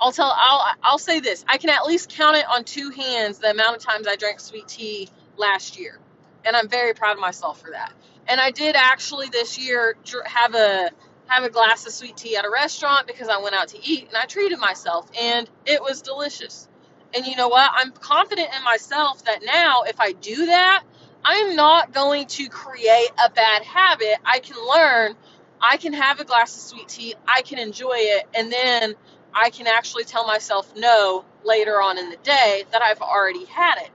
I'll 0.00 0.12
tell 0.12 0.34
I'll 0.36 0.74
I'll 0.82 0.98
say 0.98 1.20
this. 1.20 1.44
I 1.48 1.58
can 1.58 1.70
at 1.70 1.84
least 1.84 2.10
count 2.10 2.36
it 2.36 2.46
on 2.48 2.64
two 2.64 2.90
hands 2.90 3.38
the 3.38 3.50
amount 3.50 3.76
of 3.76 3.82
times 3.82 4.06
I 4.08 4.16
drank 4.16 4.40
sweet 4.40 4.68
tea 4.68 5.08
last 5.36 5.78
year. 5.78 5.98
And 6.44 6.56
I'm 6.56 6.68
very 6.68 6.94
proud 6.94 7.14
of 7.14 7.20
myself 7.20 7.60
for 7.60 7.70
that. 7.72 7.92
And 8.26 8.40
I 8.40 8.50
did 8.50 8.74
actually 8.76 9.28
this 9.28 9.58
year 9.58 9.96
have 10.24 10.54
a 10.54 10.90
have 11.26 11.44
a 11.44 11.50
glass 11.50 11.86
of 11.86 11.92
sweet 11.92 12.16
tea 12.16 12.36
at 12.36 12.44
a 12.44 12.50
restaurant 12.50 13.06
because 13.06 13.28
I 13.28 13.38
went 13.38 13.54
out 13.54 13.68
to 13.68 13.78
eat 13.84 14.08
and 14.08 14.16
I 14.16 14.24
treated 14.24 14.58
myself 14.58 15.10
and 15.20 15.48
it 15.66 15.82
was 15.82 16.02
delicious. 16.02 16.68
And 17.14 17.26
you 17.26 17.36
know 17.36 17.48
what? 17.48 17.70
I'm 17.74 17.92
confident 17.92 18.48
in 18.56 18.64
myself 18.64 19.24
that 19.24 19.40
now 19.44 19.82
if 19.82 20.00
I 20.00 20.12
do 20.12 20.46
that, 20.46 20.82
I'm 21.24 21.54
not 21.54 21.92
going 21.92 22.26
to 22.26 22.48
create 22.48 23.10
a 23.24 23.30
bad 23.30 23.62
habit. 23.62 24.16
I 24.24 24.40
can 24.40 24.56
learn, 24.66 25.14
I 25.60 25.76
can 25.76 25.92
have 25.92 26.20
a 26.20 26.24
glass 26.24 26.54
of 26.54 26.62
sweet 26.62 26.88
tea, 26.88 27.14
I 27.28 27.42
can 27.42 27.58
enjoy 27.58 27.96
it, 27.96 28.26
and 28.34 28.50
then 28.50 28.94
I 29.34 29.50
can 29.50 29.66
actually 29.66 30.04
tell 30.04 30.26
myself 30.26 30.72
no 30.76 31.24
later 31.44 31.80
on 31.80 31.98
in 31.98 32.10
the 32.10 32.16
day 32.16 32.64
that 32.72 32.82
I've 32.82 33.00
already 33.00 33.44
had 33.44 33.76
it. 33.78 33.90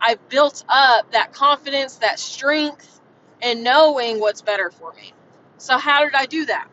I've 0.00 0.28
built 0.28 0.64
up 0.68 1.12
that 1.12 1.32
confidence, 1.32 1.96
that 1.96 2.18
strength, 2.18 3.00
and 3.40 3.62
knowing 3.62 4.20
what's 4.20 4.42
better 4.42 4.70
for 4.70 4.92
me. 4.94 5.12
So, 5.58 5.78
how 5.78 6.04
did 6.04 6.14
I 6.14 6.26
do 6.26 6.46
that? 6.46 6.68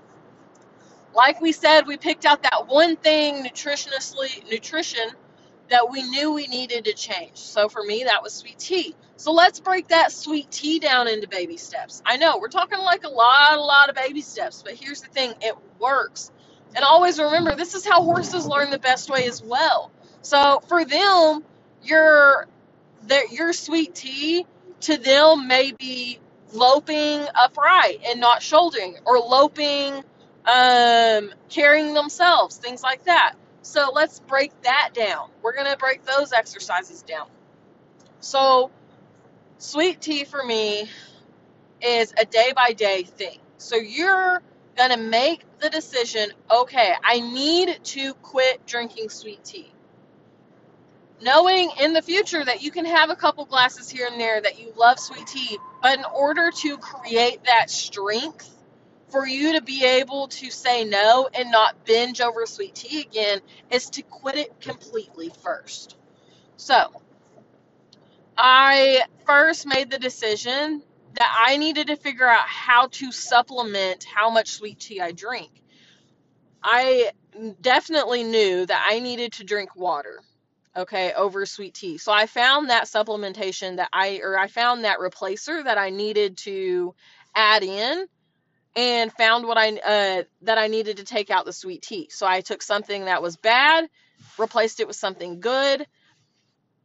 Like 1.14 1.42
we 1.42 1.52
said, 1.52 1.88
we 1.88 1.98
picked 1.98 2.26
out 2.26 2.44
that 2.44 2.68
one 2.68 2.96
thing 2.96 3.44
nutritionally, 3.46 4.50
nutrition 4.50 5.10
that 5.72 5.90
we 5.90 6.04
knew 6.04 6.34
we 6.34 6.48
needed 6.48 6.86
to 6.86 6.94
change. 6.94 7.38
So 7.38 7.70
for 7.70 7.84
me, 7.84 8.04
that 8.04 8.22
was 8.22 8.34
sweet 8.34 8.60
tea. 8.60 8.96
So 9.16 9.32
let's 9.32 9.60
break 9.60 9.90
that 9.90 10.12
sweet 10.12 10.52
tea 10.52 10.80
down 10.80 11.08
into 11.08 11.28
baby 11.28 11.58
steps. 11.58 12.02
I 12.06 12.18
know 12.18 12.38
we're 12.40 12.50
talking 12.50 12.80
like 12.80 13.04
a 13.04 13.10
lot, 13.10 13.58
a 13.58 13.62
lot 13.62 13.90
of 13.90 13.96
baby 13.96 14.22
steps, 14.22 14.64
but 14.64 14.74
here's 14.74 15.02
the 15.02 15.08
thing 15.10 15.34
it 15.42 15.56
works. 15.80 16.32
And 16.76 16.86
always 16.86 17.20
remember, 17.20 17.56
this 17.56 17.74
is 17.76 17.86
how 17.86 18.04
horses 18.04 18.46
learn 18.46 18.70
the 18.70 18.80
best 18.80 19.10
way 19.10 19.26
as 19.26 19.44
well. 19.44 19.92
So 20.22 20.62
for 20.68 20.86
them, 20.86 21.44
your 21.84 22.48
their, 23.04 23.28
your 23.28 23.54
sweet 23.54 23.96
tea 23.96 24.46
to 24.82 24.98
them 24.98 25.48
may 25.48 25.72
be 25.72 26.20
loping 26.54 27.26
upright 27.34 28.02
and 28.08 28.20
not 28.20 28.42
shouldering, 28.42 28.98
or 29.06 29.20
loping, 29.20 30.04
um, 30.46 31.32
carrying 31.50 31.94
themselves, 31.94 32.58
things 32.58 32.84
like 32.84 33.06
that. 33.06 33.36
So 33.62 33.92
let's 33.94 34.20
break 34.20 34.52
that 34.64 34.90
down. 34.94 35.30
We're 35.42 35.56
gonna 35.56 35.78
break 35.78 36.04
those 36.06 36.34
exercises 36.34 37.04
down. 37.04 37.28
So 38.20 38.72
sweet 39.58 40.02
tea 40.02 40.24
for 40.24 40.44
me 40.44 40.90
is 41.82 42.14
a 42.18 42.26
day 42.26 42.54
by 42.56 42.74
day 42.74 43.04
thing. 43.04 43.40
So 43.58 43.76
you're 43.76 44.42
going 44.76 44.92
to 44.92 44.98
make 44.98 45.44
the 45.60 45.70
decision 45.70 46.32
okay, 46.50 46.94
I 47.04 47.20
need 47.20 47.80
to 47.84 48.14
quit 48.16 48.66
drinking 48.66 49.10
sweet 49.10 49.44
tea. 49.44 49.72
Knowing 51.22 51.70
in 51.80 51.94
the 51.94 52.02
future 52.02 52.44
that 52.44 52.64
you 52.64 52.72
can 52.72 52.86
have 52.86 53.12
a 53.12 53.16
couple 53.16 53.46
glasses 53.46 53.90
here 53.90 54.08
and 54.10 54.20
there 54.20 54.42
that 54.42 54.60
you 54.60 54.74
love 54.76 55.00
sweet 55.00 55.28
tea, 55.28 55.58
but 55.82 56.00
in 56.00 56.06
order 56.06 56.50
to 56.50 56.78
create 56.78 57.44
that 57.46 57.70
strength 57.70 58.50
for 59.12 59.28
you 59.28 59.54
to 59.54 59.62
be 59.62 59.84
able 59.84 60.28
to 60.30 60.50
say 60.50 60.86
no 60.86 61.30
and 61.34 61.52
not 61.52 61.86
binge 61.86 62.22
over 62.22 62.46
sweet 62.46 62.76
tea 62.76 63.02
again, 63.02 63.42
is 63.70 63.90
to 63.92 64.02
quit 64.04 64.36
it 64.36 64.62
completely 64.62 65.32
first. 65.44 65.98
So, 66.58 67.02
I 68.38 69.04
first 69.26 69.68
made 69.68 69.92
the 69.92 70.00
decision 70.00 70.82
that 71.14 71.46
I 71.48 71.58
needed 71.58 71.88
to 71.88 71.96
figure 71.98 72.28
out 72.28 72.48
how 72.48 72.88
to 72.88 73.12
supplement 73.12 74.06
how 74.06 74.30
much 74.30 74.52
sweet 74.52 74.80
tea 74.80 75.02
I 75.02 75.12
drink. 75.12 75.52
I 76.64 77.12
definitely 77.60 78.24
knew 78.24 78.66
that 78.66 78.88
I 78.90 79.00
needed 79.00 79.34
to 79.34 79.44
drink 79.44 79.76
water, 79.76 80.22
okay, 80.76 81.12
over 81.14 81.46
sweet 81.46 81.74
tea. 81.74 81.98
So 81.98 82.12
I 82.12 82.28
found 82.28 82.70
that 82.70 82.86
supplementation 82.86 83.78
that 83.78 83.90
I, 83.92 84.20
or 84.24 84.38
I 84.38 84.48
found 84.48 84.86
that 84.86 85.00
replacer 85.00 85.64
that 85.64 85.78
I 85.78 85.90
needed 85.90 86.38
to 86.40 86.96
add 87.36 87.64
in 87.64 88.08
and 88.76 89.12
found 89.12 89.46
what 89.46 89.58
I, 89.58 89.70
uh, 89.70 90.24
that 90.44 90.58
I 90.58 90.68
needed 90.68 90.98
to 90.98 91.04
take 91.04 91.30
out 91.30 91.46
the 91.46 91.54
sweet 91.54 91.82
tea. 91.82 92.10
So 92.10 92.26
I 92.26 92.42
took 92.42 92.62
something 92.62 93.06
that 93.06 93.22
was 93.22 93.36
bad, 93.38 93.90
replaced 94.38 94.80
it 94.80 94.88
with 94.88 94.96
something 94.96 95.40
good, 95.40 95.86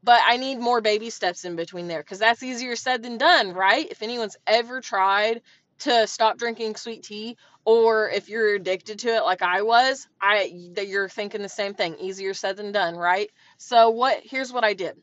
but 0.02 0.20
I 0.24 0.36
need 0.36 0.58
more 0.58 0.80
baby 0.80 1.10
steps 1.10 1.44
in 1.44 1.56
between 1.56 1.88
there 1.88 2.00
because 2.00 2.18
that's 2.18 2.42
easier 2.42 2.76
said 2.76 3.02
than 3.02 3.18
done, 3.18 3.52
right? 3.52 3.86
If 3.90 4.02
anyone's 4.02 4.36
ever 4.46 4.80
tried 4.80 5.42
to 5.80 6.06
stop 6.06 6.38
drinking 6.38 6.76
sweet 6.76 7.02
tea, 7.02 7.36
or 7.64 8.08
if 8.08 8.28
you're 8.28 8.54
addicted 8.54 9.00
to 9.00 9.08
it 9.08 9.24
like 9.24 9.42
I 9.42 9.62
was, 9.62 10.06
I 10.20 10.70
that 10.74 10.86
you're 10.86 11.08
thinking 11.08 11.42
the 11.42 11.48
same 11.48 11.74
thing. 11.74 11.96
Easier 11.96 12.34
said 12.34 12.56
than 12.56 12.72
done, 12.72 12.96
right? 12.96 13.30
So 13.58 13.90
what? 13.90 14.20
Here's 14.22 14.52
what 14.52 14.64
I 14.64 14.74
did. 14.74 14.96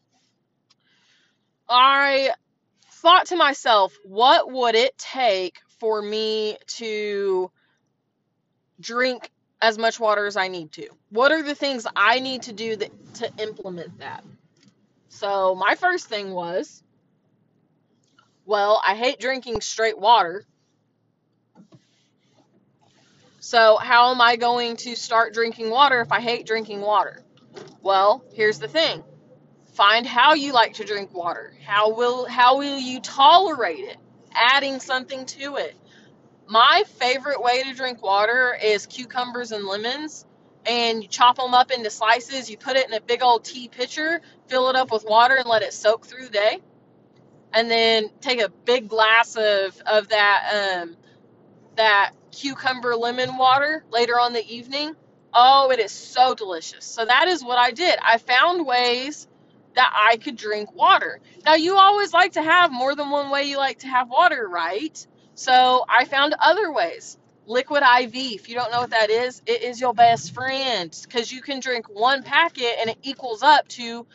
I 1.68 2.32
thought 2.90 3.28
to 3.28 3.36
myself, 3.36 3.94
what 4.06 4.50
would 4.50 4.76
it 4.76 4.98
take 4.98 5.60
for 5.84 6.02
me 6.02 6.58
to 6.66 7.52
drink 8.80 9.30
as 9.62 9.78
much 9.78 10.00
water 10.00 10.26
as 10.26 10.38
I 10.38 10.48
need 10.48 10.72
to? 10.72 10.88
What 11.10 11.34
are 11.34 11.44
the 11.44 11.56
things 11.56 11.86
I 11.94 12.22
need 12.22 12.44
to 12.44 12.54
do 12.54 12.78
that, 12.78 13.16
to 13.16 13.30
implement 13.38 14.00
that? 14.00 14.24
So 15.10 15.56
my 15.56 15.76
first 15.76 16.08
thing 16.08 16.32
was, 16.32 16.82
well, 18.46 18.82
I 18.88 18.96
hate 18.96 19.20
drinking 19.20 19.60
straight 19.60 20.00
water. 20.00 20.46
So 23.42 23.76
how 23.76 24.12
am 24.12 24.22
I 24.22 24.38
going 24.38 24.78
to 24.78 24.96
start 24.96 25.34
drinking 25.34 25.70
water 25.70 26.00
if 26.00 26.14
I 26.14 26.22
hate 26.22 26.46
drinking 26.46 26.80
water? 26.80 27.22
Well, 27.82 28.24
here's 28.34 28.58
the 28.58 28.70
thing. 28.70 29.04
Find 29.74 30.06
how 30.06 30.34
you 30.34 30.54
like 30.54 30.76
to 30.76 30.86
drink 30.86 31.14
water. 31.14 31.54
How 31.66 31.94
will 31.94 32.26
how 32.26 32.58
will 32.60 32.80
you 32.80 33.02
tolerate 33.02 33.84
it? 33.84 33.98
Adding 34.34 34.80
something 34.80 35.26
to 35.26 35.56
it. 35.58 35.76
My 36.48 36.84
favorite 36.98 37.42
way 37.42 37.64
to 37.64 37.74
drink 37.74 38.02
water 38.02 38.58
is 38.62 38.86
cucumbers 38.86 39.52
and 39.52 39.66
lemons 39.66 40.26
and 40.66 41.02
you 41.04 41.10
chop 41.10 41.38
them 41.38 41.54
up 41.54 41.72
into 41.72 41.90
slices. 41.90 42.50
You 42.50 42.58
put 42.58 42.76
it 42.76 42.88
in 42.88 42.94
a 42.94 43.02
big 43.02 43.22
old 43.22 43.44
tea 43.44 43.68
pitcher, 43.68 44.22
fill 44.48 44.70
it 44.70 44.76
up 44.76 44.92
with 44.92 45.06
water, 45.06 45.36
and 45.36 45.48
let 45.48 45.62
it 45.62 45.74
soak 45.74 46.06
through 46.06 46.26
the 46.26 46.32
day. 46.32 46.60
And 47.54 47.70
then 47.70 48.10
take 48.22 48.42
a 48.42 48.50
big 48.50 48.88
glass 48.88 49.36
of 49.36 49.80
of 49.86 50.10
that 50.10 50.82
um, 50.82 50.98
that 51.76 52.12
cucumber 52.32 52.96
lemon 52.96 53.38
water 53.38 53.84
later 53.92 54.20
on 54.20 54.34
the 54.34 54.46
evening. 54.46 54.96
Oh, 55.34 55.72
it 55.72 55.80
is 55.80 55.92
so 55.92 56.36
delicious. 56.36 56.86
So 56.86 57.06
that 57.06 57.28
is 57.28 57.44
what 57.44 57.58
I 57.58 57.72
did. 57.72 57.98
I 58.04 58.18
found 58.18 58.66
ways 58.66 59.28
that 59.76 59.92
I 59.94 60.18
could 60.18 60.36
drink 60.36 60.74
water. 60.74 61.20
Now, 61.46 61.56
you 61.56 61.76
always 61.76 62.14
like 62.14 62.34
to 62.34 62.42
have 62.42 62.72
more 62.72 62.96
than 62.96 63.10
one 63.10 63.30
way 63.30 63.44
you 63.44 63.58
like 63.58 63.80
to 63.80 63.88
have 63.88 64.10
water, 64.10 64.48
right? 64.48 65.06
So 65.36 65.86
I 65.90 66.06
found 66.06 66.36
other 66.40 66.72
ways. 66.72 67.18
Liquid 67.46 67.84
IV, 67.84 68.16
if 68.16 68.48
you 68.48 68.56
don't 68.56 68.72
know 68.72 68.82
what 68.82 68.92
that 68.92 69.10
is, 69.10 69.42
it 69.46 69.64
is 69.64 69.82
your 69.82 69.94
best 69.94 70.34
friend 70.34 70.98
because 71.04 71.32
you 71.32 71.42
can 71.42 71.60
drink 71.60 71.88
one 71.90 72.24
packet 72.24 72.76
and 72.80 72.90
it 72.90 72.98
equals 73.04 73.44
up 73.44 73.68
to 73.70 74.06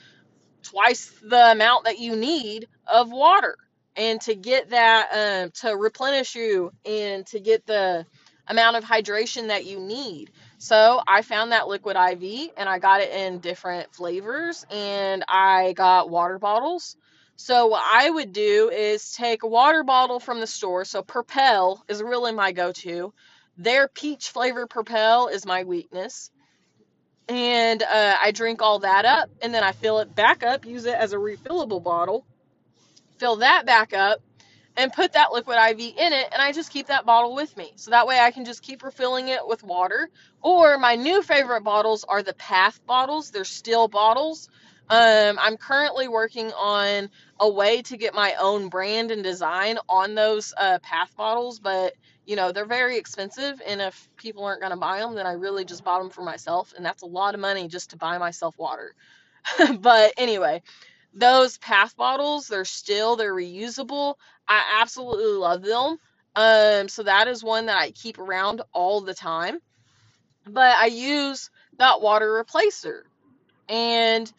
twice 0.63 1.13
the 1.23 1.53
amount 1.53 1.85
that 1.85 1.99
you 1.99 2.17
need 2.17 2.69
of 2.87 3.11
water. 3.11 3.57
And 3.97 4.21
to 4.23 4.35
get 4.35 4.71
that, 4.71 5.09
um, 5.45 5.51
to 5.63 5.77
replenish 5.77 6.37
you 6.37 6.73
and 6.87 7.27
to 7.27 7.41
get 7.41 7.67
the 7.67 8.07
amount 8.47 8.77
of 8.77 8.85
hydration 8.85 9.49
that 9.49 9.67
you 9.67 9.81
need. 9.81 10.31
So 10.59 11.01
I 11.07 11.23
found 11.23 11.53
that 11.53 11.69
liquid 11.69 11.97
IV 11.97 12.51
and 12.57 12.69
I 12.69 12.79
got 12.79 13.01
it 13.01 13.13
in 13.13 13.39
different 13.39 13.95
flavors 13.95 14.67
and 14.71 15.25
I 15.29 15.73
got 15.75 16.11
water 16.11 16.39
bottles 16.39 16.97
so 17.41 17.69
what 17.69 17.83
I 17.85 18.11
would 18.11 18.33
do 18.33 18.69
is 18.69 19.13
take 19.13 19.45
a 19.45 19.47
water 19.47 19.85
bottle 19.85 20.19
from 20.19 20.41
the 20.41 20.47
store. 20.47 20.85
So 20.85 21.03
Propel 21.03 21.83
is 21.89 22.03
really 22.03 22.33
my 22.33 22.51
go-to. 22.51 23.15
Their 23.57 23.87
peach 23.87 24.31
flavor 24.31 24.67
Propel 24.67 25.29
is 25.29 25.47
my 25.47 25.63
weakness. 25.63 26.33
And 27.29 27.81
uh, 27.81 28.17
I 28.21 28.33
drink 28.33 28.61
all 28.61 28.81
that 28.81 29.05
up 29.05 29.31
and 29.41 29.55
then 29.55 29.63
I 29.63 29.71
fill 29.71 30.01
it 30.01 30.13
back 30.17 30.43
up, 30.43 30.67
use 30.67 30.85
it 30.85 30.95
as 30.95 31.13
a 31.13 31.17
refillable 31.17 31.83
bottle, 31.83 32.27
fill 33.19 33.37
that 33.37 33.67
back 33.67 33.95
up, 33.95 34.21
and 34.79 34.93
put 34.93 35.13
that 35.13 35.33
liquid 35.33 35.59
IV 35.59 35.81
in 35.81 36.13
it, 36.13 36.29
and 36.33 36.41
I 36.41 36.53
just 36.53 36.71
keep 36.71 36.87
that 36.87 37.05
bottle 37.05 37.35
with 37.35 37.57
me. 37.57 37.73
So 37.75 37.91
that 37.91 38.07
way 38.07 38.19
I 38.21 38.31
can 38.31 38.45
just 38.45 38.63
keep 38.63 38.83
refilling 38.83 39.29
it 39.29 39.47
with 39.47 39.63
water. 39.65 40.09
Or 40.41 40.79
my 40.79 40.95
new 40.95 41.23
favorite 41.23 41.65
bottles 41.65 42.05
are 42.05 42.23
the 42.23 42.35
Path 42.35 42.81
bottles. 42.87 43.31
They're 43.31 43.45
steel 43.45 43.89
bottles. 43.89 44.49
Um, 44.91 45.39
I'm 45.41 45.57
currently 45.59 46.09
working 46.09 46.53
on 46.53 47.11
a 47.39 47.49
way 47.49 47.83
to 47.83 47.97
get 47.97 48.15
my 48.15 48.35
own 48.41 48.69
brand 48.69 49.11
and 49.11 49.23
design 49.23 49.79
on 49.89 50.15
those 50.15 50.55
uh, 50.57 50.79
path 50.79 51.15
bottles, 51.15 51.59
but 51.59 51.93
you 52.25 52.37
know 52.37 52.53
they're 52.53 52.65
very 52.65 52.97
expensive, 52.97 53.61
and 53.67 53.83
if 53.83 54.09
people 54.17 54.45
aren't 54.45 54.61
going 54.61 54.73
to 54.73 54.79
buy 54.79 55.01
them, 55.01 55.15
then 55.15 55.27
I 55.27 55.33
really 55.33 55.67
just 55.67 55.85
bought 55.85 55.99
them 56.01 56.11
for 56.11 56.23
myself, 56.23 56.73
and 56.75 56.85
that's 56.85 57.03
a 57.03 57.07
lot 57.07 57.35
of 57.35 57.41
money 57.41 57.69
just 57.69 57.91
to 57.91 57.99
buy 57.99 58.17
myself 58.17 58.59
water. 58.59 58.95
but 59.81 60.15
anyway, 60.17 60.63
those 61.13 61.59
path 61.59 61.97
bottles, 61.97 62.49
they're 62.49 62.65
still 62.65 63.17
they're 63.17 63.35
reusable. 63.35 64.15
I 64.49 64.81
absolutely 64.81 65.33
love 65.33 65.63
them. 65.63 65.99
Um, 66.37 66.89
so 66.89 67.03
that 67.03 67.29
is 67.29 67.43
one 67.45 67.67
that 67.67 67.79
I 67.79 67.91
keep 67.91 68.19
around 68.19 68.63
all 68.73 69.01
the 69.01 69.15
time. 69.15 69.59
But 70.47 70.77
I 70.77 70.87
use 70.87 71.51
that 71.79 72.01
water 72.01 72.43
replacer, 72.43 73.03
and 73.69 74.33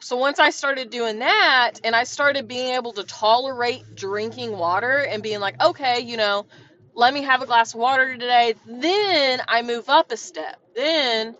so 0.00 0.16
once 0.18 0.38
I 0.38 0.50
started 0.50 0.90
doing 0.90 1.20
that 1.20 1.80
and 1.82 1.96
I 1.96 2.04
started 2.04 2.46
being 2.46 2.74
able 2.74 2.92
to 2.92 3.04
tolerate 3.04 3.96
drinking 3.96 4.52
water 4.52 4.98
and 4.98 5.22
being 5.22 5.40
like, 5.40 5.62
okay, 5.62 6.00
you 6.00 6.18
know, 6.18 6.46
let 6.94 7.14
me 7.14 7.22
have 7.22 7.42
a 7.42 7.46
glass 7.46 7.72
of 7.74 7.80
water 7.80 8.12
today, 8.12 8.54
then 8.66 9.40
I 9.48 9.62
move 9.62 9.88
up 9.88 10.12
a 10.12 10.16
step. 10.18 10.60
Then 10.76 11.34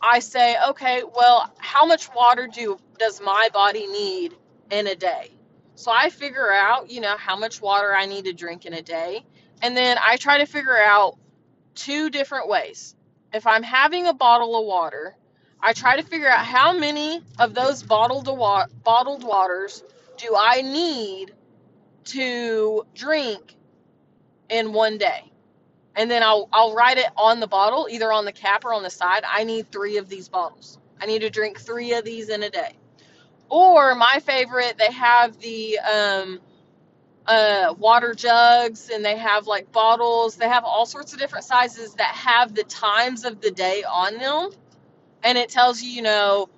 I 0.00 0.18
say, 0.18 0.56
okay, 0.70 1.02
well, 1.04 1.52
how 1.58 1.86
much 1.86 2.12
water 2.14 2.48
do 2.52 2.78
does 2.98 3.20
my 3.20 3.48
body 3.52 3.86
need 3.86 4.34
in 4.70 4.86
a 4.88 4.96
day? 4.96 5.30
So 5.76 5.92
I 5.92 6.10
figure 6.10 6.50
out, 6.52 6.90
you 6.90 7.00
know, 7.00 7.16
how 7.16 7.36
much 7.36 7.60
water 7.60 7.94
I 7.94 8.06
need 8.06 8.26
to 8.26 8.32
drink 8.32 8.66
in 8.66 8.74
a 8.74 8.82
day. 8.82 9.24
And 9.62 9.76
then 9.76 9.98
I 10.02 10.16
try 10.16 10.38
to 10.38 10.46
figure 10.46 10.76
out 10.78 11.16
two 11.74 12.10
different 12.10 12.48
ways. 12.48 12.94
If 13.32 13.46
I'm 13.46 13.62
having 13.62 14.06
a 14.06 14.14
bottle 14.14 14.58
of 14.58 14.66
water, 14.66 15.16
I 15.60 15.72
try 15.72 15.96
to 15.96 16.02
figure 16.02 16.28
out 16.28 16.44
how 16.44 16.72
many 16.78 17.22
of 17.38 17.54
those 17.54 17.82
bottled 17.82 18.26
wa- 18.28 18.66
bottled 18.84 19.24
waters 19.24 19.82
do 20.18 20.36
I 20.38 20.62
need 20.62 21.32
to 22.06 22.84
drink 22.94 23.56
in 24.50 24.72
one 24.72 24.98
day. 24.98 25.30
And 25.96 26.10
then 26.10 26.22
I'll 26.22 26.48
I'll 26.52 26.74
write 26.74 26.98
it 26.98 27.08
on 27.16 27.40
the 27.40 27.46
bottle, 27.46 27.88
either 27.90 28.12
on 28.12 28.24
the 28.24 28.32
cap 28.32 28.64
or 28.64 28.74
on 28.74 28.82
the 28.82 28.90
side. 28.90 29.24
I 29.28 29.44
need 29.44 29.70
3 29.72 29.98
of 29.98 30.08
these 30.08 30.28
bottles. 30.28 30.78
I 31.00 31.06
need 31.06 31.20
to 31.20 31.30
drink 31.30 31.60
three 31.60 31.94
of 31.94 32.04
these 32.04 32.28
in 32.28 32.42
a 32.42 32.50
day. 32.50 32.74
Or 33.48 33.94
my 33.94 34.20
favorite, 34.24 34.76
they 34.78 34.92
have 34.92 35.38
the 35.38 35.78
um, 35.78 36.40
uh, 37.26 37.74
water 37.78 38.14
jugs 38.14 38.90
and 38.90 39.04
they 39.04 39.16
have 39.16 39.46
like 39.46 39.70
bottles. 39.72 40.36
They 40.36 40.48
have 40.48 40.64
all 40.64 40.86
sorts 40.86 41.12
of 41.12 41.18
different 41.18 41.44
sizes 41.44 41.94
that 41.94 42.14
have 42.14 42.54
the 42.54 42.64
times 42.64 43.24
of 43.24 43.40
the 43.40 43.50
day 43.50 43.84
on 43.84 44.18
them. 44.18 44.50
And 45.22 45.38
it 45.38 45.48
tells 45.48 45.82
you, 45.82 45.90
you 45.90 46.02
know, 46.02 46.48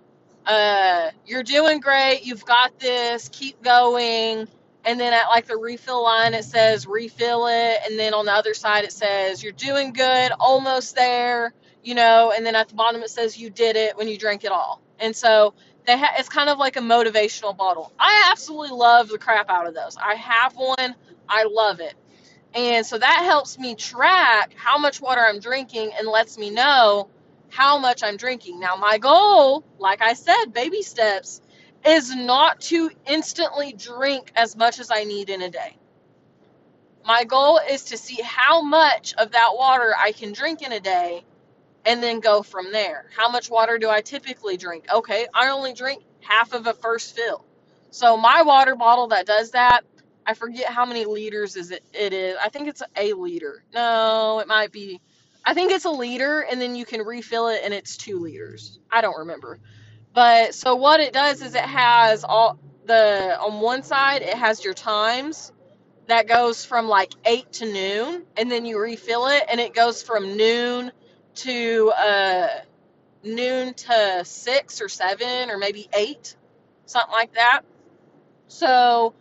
uh, 0.46 1.10
you're 1.26 1.42
doing 1.42 1.80
great, 1.80 2.24
you've 2.24 2.44
got 2.44 2.78
this, 2.78 3.28
keep 3.28 3.62
going. 3.62 4.48
And 4.84 5.00
then 5.00 5.12
at 5.12 5.26
like 5.26 5.46
the 5.46 5.56
refill 5.56 6.04
line, 6.04 6.34
it 6.34 6.44
says 6.44 6.86
refill 6.86 7.48
it. 7.48 7.78
And 7.88 7.98
then 7.98 8.14
on 8.14 8.26
the 8.26 8.32
other 8.32 8.54
side, 8.54 8.84
it 8.84 8.92
says 8.92 9.42
you're 9.42 9.52
doing 9.52 9.92
good, 9.92 10.30
almost 10.38 10.94
there, 10.94 11.52
you 11.82 11.96
know. 11.96 12.32
And 12.34 12.46
then 12.46 12.54
at 12.54 12.68
the 12.68 12.74
bottom, 12.76 13.02
it 13.02 13.10
says 13.10 13.36
you 13.36 13.50
did 13.50 13.74
it 13.74 13.96
when 13.96 14.06
you 14.06 14.16
drank 14.16 14.44
it 14.44 14.52
all. 14.52 14.80
And 15.00 15.14
so 15.14 15.54
they 15.86 15.96
ha- 15.98 16.14
it's 16.18 16.28
kind 16.28 16.50
of 16.50 16.58
like 16.58 16.76
a 16.76 16.80
motivational 16.80 17.56
bottle. 17.56 17.92
I 17.98 18.28
absolutely 18.30 18.76
love 18.76 19.08
the 19.08 19.18
crap 19.18 19.48
out 19.48 19.66
of 19.66 19.74
those. 19.74 19.96
I 19.96 20.14
have 20.14 20.54
one, 20.56 20.94
I 21.28 21.44
love 21.44 21.80
it. 21.80 21.94
And 22.54 22.84
so 22.84 22.98
that 22.98 23.22
helps 23.24 23.58
me 23.58 23.74
track 23.74 24.52
how 24.56 24.78
much 24.78 25.00
water 25.00 25.20
I'm 25.20 25.40
drinking 25.40 25.92
and 25.98 26.08
lets 26.08 26.38
me 26.38 26.50
know 26.50 27.08
how 27.50 27.78
much 27.78 28.02
I'm 28.02 28.16
drinking. 28.16 28.58
Now, 28.58 28.76
my 28.76 28.98
goal, 28.98 29.64
like 29.78 30.02
I 30.02 30.14
said, 30.14 30.46
baby 30.52 30.82
steps, 30.82 31.40
is 31.84 32.14
not 32.14 32.60
to 32.62 32.90
instantly 33.06 33.72
drink 33.72 34.32
as 34.34 34.56
much 34.56 34.80
as 34.80 34.90
I 34.90 35.04
need 35.04 35.30
in 35.30 35.42
a 35.42 35.50
day. 35.50 35.76
My 37.04 37.24
goal 37.24 37.60
is 37.70 37.84
to 37.84 37.96
see 37.96 38.20
how 38.22 38.62
much 38.62 39.14
of 39.14 39.32
that 39.32 39.50
water 39.54 39.94
I 39.96 40.10
can 40.12 40.32
drink 40.32 40.62
in 40.62 40.72
a 40.72 40.80
day 40.80 41.24
and 41.86 42.02
then 42.02 42.20
go 42.20 42.42
from 42.42 42.72
there. 42.72 43.06
How 43.16 43.30
much 43.30 43.48
water 43.48 43.78
do 43.78 43.88
I 43.88 44.02
typically 44.02 44.56
drink? 44.56 44.86
Okay, 44.92 45.26
I 45.32 45.48
only 45.48 45.72
drink 45.72 46.02
half 46.20 46.52
of 46.52 46.66
a 46.66 46.74
first 46.74 47.14
fill. 47.14 47.44
So 47.90 48.16
my 48.16 48.42
water 48.42 48.74
bottle 48.74 49.08
that 49.08 49.24
does 49.24 49.52
that, 49.52 49.84
I 50.26 50.34
forget 50.34 50.66
how 50.66 50.84
many 50.84 51.04
liters 51.04 51.54
is 51.56 51.70
it 51.70 51.84
it 51.94 52.12
is. 52.12 52.36
I 52.42 52.48
think 52.48 52.66
it's 52.68 52.82
a 52.96 53.12
liter. 53.12 53.62
No, 53.72 54.40
it 54.40 54.48
might 54.48 54.72
be 54.72 55.00
I 55.44 55.54
think 55.54 55.70
it's 55.70 55.84
a 55.84 55.90
liter 55.90 56.40
and 56.40 56.60
then 56.60 56.74
you 56.74 56.84
can 56.84 57.02
refill 57.02 57.46
it 57.48 57.60
and 57.64 57.72
it's 57.72 57.96
2 57.96 58.18
liters. 58.18 58.80
I 58.90 59.00
don't 59.00 59.18
remember. 59.18 59.60
But 60.12 60.54
so 60.54 60.74
what 60.74 60.98
it 60.98 61.12
does 61.12 61.40
is 61.42 61.54
it 61.54 61.60
has 61.60 62.24
all 62.24 62.58
the 62.86 63.38
on 63.40 63.60
one 63.60 63.84
side 63.84 64.22
it 64.22 64.34
has 64.34 64.64
your 64.64 64.74
times 64.74 65.52
that 66.08 66.26
goes 66.26 66.64
from 66.64 66.88
like 66.88 67.12
8 67.24 67.52
to 67.54 67.72
noon 67.72 68.24
and 68.36 68.50
then 68.50 68.64
you 68.64 68.80
refill 68.80 69.28
it 69.28 69.44
and 69.48 69.60
it 69.60 69.74
goes 69.74 70.02
from 70.02 70.36
noon 70.36 70.90
to 71.36 71.92
uh 71.96 72.48
noon 73.22 73.74
to 73.74 74.24
6 74.24 74.80
or 74.80 74.88
7 74.88 75.50
or 75.50 75.58
maybe 75.58 75.88
8 75.92 76.36
something 76.86 77.12
like 77.12 77.34
that 77.34 77.62
so 78.48 79.14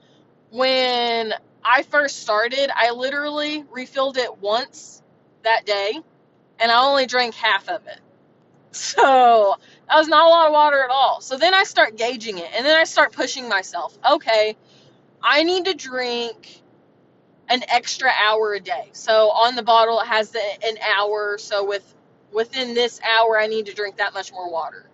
when 0.51 1.33
i 1.63 1.83
first 1.83 2.21
started 2.21 2.69
i 2.75 2.91
literally 2.91 3.63
refilled 3.71 4.17
it 4.17 4.37
once 4.39 5.01
that 5.43 5.65
day 5.65 5.99
and 6.59 6.71
i 6.71 6.83
only 6.85 7.05
drank 7.05 7.33
half 7.35 7.67
of 7.69 7.85
it 7.87 7.99
so 8.71 9.55
that 9.89 9.97
was 9.97 10.07
not 10.07 10.25
a 10.25 10.29
lot 10.29 10.47
of 10.47 10.53
water 10.53 10.83
at 10.83 10.89
all 10.89 11.21
so 11.21 11.37
then 11.37 11.53
i 11.53 11.63
start 11.63 11.97
gauging 11.97 12.37
it 12.37 12.49
and 12.55 12.65
then 12.65 12.77
i 12.77 12.83
start 12.83 13.11
pushing 13.11 13.49
myself 13.49 13.97
okay 14.09 14.55
i 15.23 15.43
need 15.43 15.65
to 15.65 15.73
drink 15.73 16.61
an 17.49 17.63
extra 17.69 18.09
hour 18.09 18.53
a 18.53 18.59
day. 18.59 18.89
So 18.93 19.29
on 19.31 19.55
the 19.55 19.63
bottle 19.63 19.99
it 19.99 20.07
has 20.07 20.31
the, 20.31 20.39
an 20.39 20.77
hour. 20.97 21.37
So 21.37 21.65
with 21.65 21.94
within 22.35 22.73
this 22.75 22.99
hour 23.01 23.39
I 23.39 23.47
need 23.47 23.67
to 23.67 23.73
drink 23.73 23.97
that 23.97 24.13
much 24.13 24.31
more 24.31 24.51
water. 24.51 24.85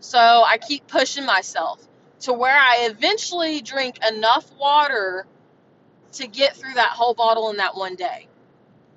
So 0.00 0.18
I 0.18 0.58
keep 0.58 0.86
pushing 0.86 1.24
myself 1.24 1.84
to 2.20 2.32
where 2.32 2.56
I 2.56 2.88
eventually 2.90 3.62
drink 3.62 3.98
enough 4.08 4.52
water 4.58 5.26
to 6.12 6.26
get 6.26 6.54
through 6.54 6.74
that 6.74 6.90
whole 6.90 7.14
bottle 7.14 7.50
in 7.50 7.56
that 7.56 7.74
one 7.74 7.96
day. 7.96 8.28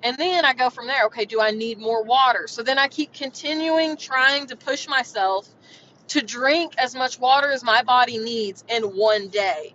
And 0.02 0.16
then 0.18 0.44
I 0.44 0.52
go 0.52 0.70
from 0.70 0.86
there. 0.86 1.06
Okay, 1.06 1.24
do 1.24 1.40
I 1.40 1.50
need 1.50 1.78
more 1.78 2.04
water? 2.04 2.46
So 2.46 2.62
then 2.62 2.78
I 2.78 2.88
keep 2.88 3.12
continuing 3.12 3.96
trying 3.96 4.46
to 4.48 4.56
push 4.56 4.86
myself 4.86 5.48
to 6.08 6.22
drink 6.22 6.74
as 6.78 6.94
much 6.94 7.18
water 7.18 7.50
as 7.50 7.64
my 7.64 7.82
body 7.82 8.18
needs 8.18 8.62
in 8.68 8.82
one 8.84 9.28
day. 9.28 9.74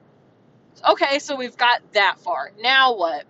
Okay, 0.87 1.19
so 1.19 1.35
we've 1.35 1.57
got 1.57 1.81
that 1.93 2.19
far. 2.19 2.51
Now 2.59 2.95
what? 2.95 3.25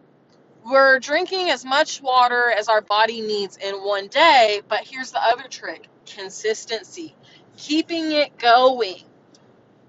We're 0.64 1.00
drinking 1.00 1.50
as 1.50 1.66
much 1.66 2.02
water 2.02 2.52
as 2.52 2.68
our 2.68 2.82
body 2.82 3.22
needs 3.22 3.58
in 3.58 3.76
one 3.76 4.08
day, 4.08 4.62
but 4.68 4.82
here's 4.86 5.12
the 5.12 5.22
other 5.22 5.48
trick 5.50 5.88
consistency, 6.06 7.16
keeping 7.58 8.12
it 8.12 8.38
going. 8.38 9.02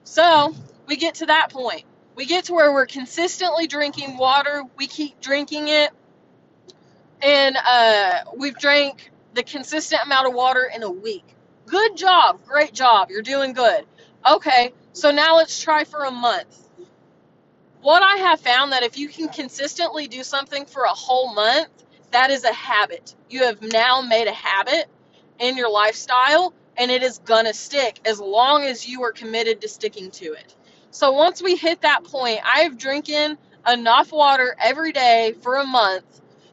So 0.04 0.54
we 0.86 0.96
get 0.96 1.16
to 1.16 1.26
that 1.26 1.50
point. 1.50 1.84
We 2.14 2.26
get 2.26 2.46
to 2.46 2.54
where 2.54 2.72
we're 2.72 2.86
consistently 2.86 3.66
drinking 3.66 4.16
water, 4.16 4.62
we 4.76 4.86
keep 4.86 5.20
drinking 5.20 5.68
it, 5.68 5.90
and 7.22 7.56
uh, 7.56 8.24
we've 8.36 8.56
drank 8.56 9.10
the 9.34 9.42
consistent 9.42 10.02
amount 10.04 10.28
of 10.28 10.34
water 10.34 10.70
in 10.74 10.82
a 10.82 10.90
week. 10.90 11.24
Good 11.66 11.96
job, 11.96 12.44
great 12.46 12.72
job, 12.72 13.10
you're 13.10 13.22
doing 13.22 13.52
good. 13.52 13.84
Okay, 14.30 14.72
so 14.92 15.10
now 15.10 15.36
let's 15.36 15.60
try 15.62 15.84
for 15.84 16.04
a 16.04 16.10
month 16.10 16.61
what 17.82 18.02
I 18.02 18.16
have 18.16 18.40
found 18.40 18.72
that 18.72 18.84
if 18.84 18.96
you 18.96 19.08
can 19.08 19.28
consistently 19.28 20.08
do 20.08 20.22
something 20.22 20.66
for 20.66 20.84
a 20.84 20.90
whole 20.90 21.34
month, 21.34 21.68
that 22.12 22.30
is 22.30 22.44
a 22.44 22.52
habit. 22.52 23.14
You 23.28 23.44
have 23.44 23.60
now 23.62 24.02
made 24.02 24.28
a 24.28 24.32
habit 24.32 24.86
in 25.40 25.56
your 25.56 25.70
lifestyle 25.70 26.54
and 26.76 26.90
it 26.90 27.02
is 27.02 27.18
going 27.18 27.46
to 27.46 27.54
stick 27.54 28.00
as 28.04 28.20
long 28.20 28.62
as 28.64 28.88
you 28.88 29.02
are 29.02 29.12
committed 29.12 29.60
to 29.62 29.68
sticking 29.68 30.10
to 30.12 30.32
it. 30.32 30.54
So 30.90 31.12
once 31.12 31.42
we 31.42 31.56
hit 31.56 31.82
that 31.82 32.04
point, 32.04 32.40
I've 32.44 32.78
drinking 32.78 33.36
enough 33.66 34.12
water 34.12 34.54
every 34.60 34.92
day 34.92 35.34
for 35.42 35.56
a 35.56 35.66
month, 35.66 36.04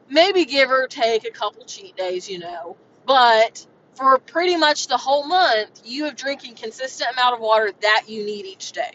maybe 0.08 0.44
give 0.44 0.70
or 0.70 0.86
take 0.88 1.26
a 1.26 1.30
couple 1.30 1.64
cheat 1.64 1.96
days, 1.96 2.28
you 2.28 2.38
know. 2.38 2.76
But 3.06 3.66
for 3.94 4.18
pretty 4.18 4.56
much 4.56 4.88
the 4.88 4.96
whole 4.96 5.26
month, 5.26 5.82
you 5.84 6.04
have 6.06 6.16
drinking 6.16 6.54
consistent 6.56 7.12
amount 7.12 7.34
of 7.34 7.40
water 7.40 7.72
that 7.82 8.04
you 8.08 8.24
need 8.24 8.46
each 8.46 8.72
day. 8.72 8.92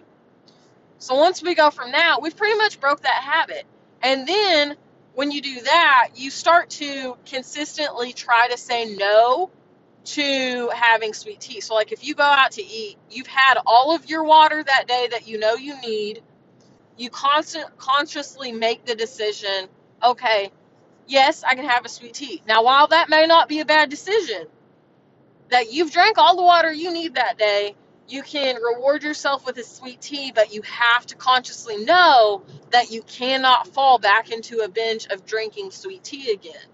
So 0.99 1.15
once 1.15 1.41
we 1.43 1.55
go 1.55 1.69
from 1.69 1.91
that, 1.91 2.21
we've 2.21 2.35
pretty 2.35 2.57
much 2.57 2.79
broke 2.79 3.01
that 3.01 3.23
habit. 3.23 3.65
And 4.01 4.27
then 4.27 4.75
when 5.13 5.31
you 5.31 5.41
do 5.41 5.61
that, 5.61 6.09
you 6.15 6.29
start 6.29 6.69
to 6.71 7.17
consistently 7.25 8.13
try 8.13 8.47
to 8.49 8.57
say 8.57 8.95
no 8.95 9.49
to 10.05 10.69
having 10.73 11.13
sweet 11.13 11.39
tea. 11.39 11.61
So 11.61 11.73
like 11.73 11.91
if 11.91 12.03
you 12.05 12.15
go 12.15 12.23
out 12.23 12.51
to 12.53 12.63
eat, 12.63 12.97
you've 13.09 13.27
had 13.27 13.55
all 13.65 13.95
of 13.95 14.09
your 14.09 14.23
water 14.23 14.63
that 14.63 14.87
day 14.87 15.07
that 15.11 15.27
you 15.27 15.39
know 15.39 15.55
you 15.55 15.79
need. 15.81 16.21
You 16.97 17.09
constant 17.09 17.77
consciously 17.77 18.51
make 18.51 18.85
the 18.85 18.95
decision, 18.95 19.67
okay, 20.03 20.51
yes, 21.07 21.43
I 21.43 21.55
can 21.55 21.65
have 21.65 21.85
a 21.85 21.89
sweet 21.89 22.13
tea. 22.13 22.41
Now 22.47 22.63
while 22.63 22.87
that 22.87 23.09
may 23.09 23.25
not 23.25 23.49
be 23.49 23.59
a 23.59 23.65
bad 23.65 23.89
decision, 23.89 24.47
that 25.49 25.71
you've 25.71 25.91
drank 25.91 26.17
all 26.17 26.35
the 26.35 26.43
water 26.43 26.71
you 26.71 26.91
need 26.91 27.15
that 27.15 27.37
day, 27.37 27.75
you 28.07 28.21
can 28.21 28.61
reward 28.61 29.03
yourself 29.03 29.45
with 29.45 29.57
a 29.57 29.63
sweet 29.63 30.01
tea, 30.01 30.31
but 30.33 30.53
you 30.53 30.61
have 30.63 31.05
to 31.07 31.15
consciously 31.15 31.83
know 31.83 32.43
that 32.71 32.91
you 32.91 33.01
cannot 33.03 33.67
fall 33.67 33.97
back 33.97 34.31
into 34.31 34.59
a 34.59 34.67
binge 34.67 35.07
of 35.07 35.25
drinking 35.25 35.71
sweet 35.71 36.03
tea 36.03 36.31
again. 36.31 36.67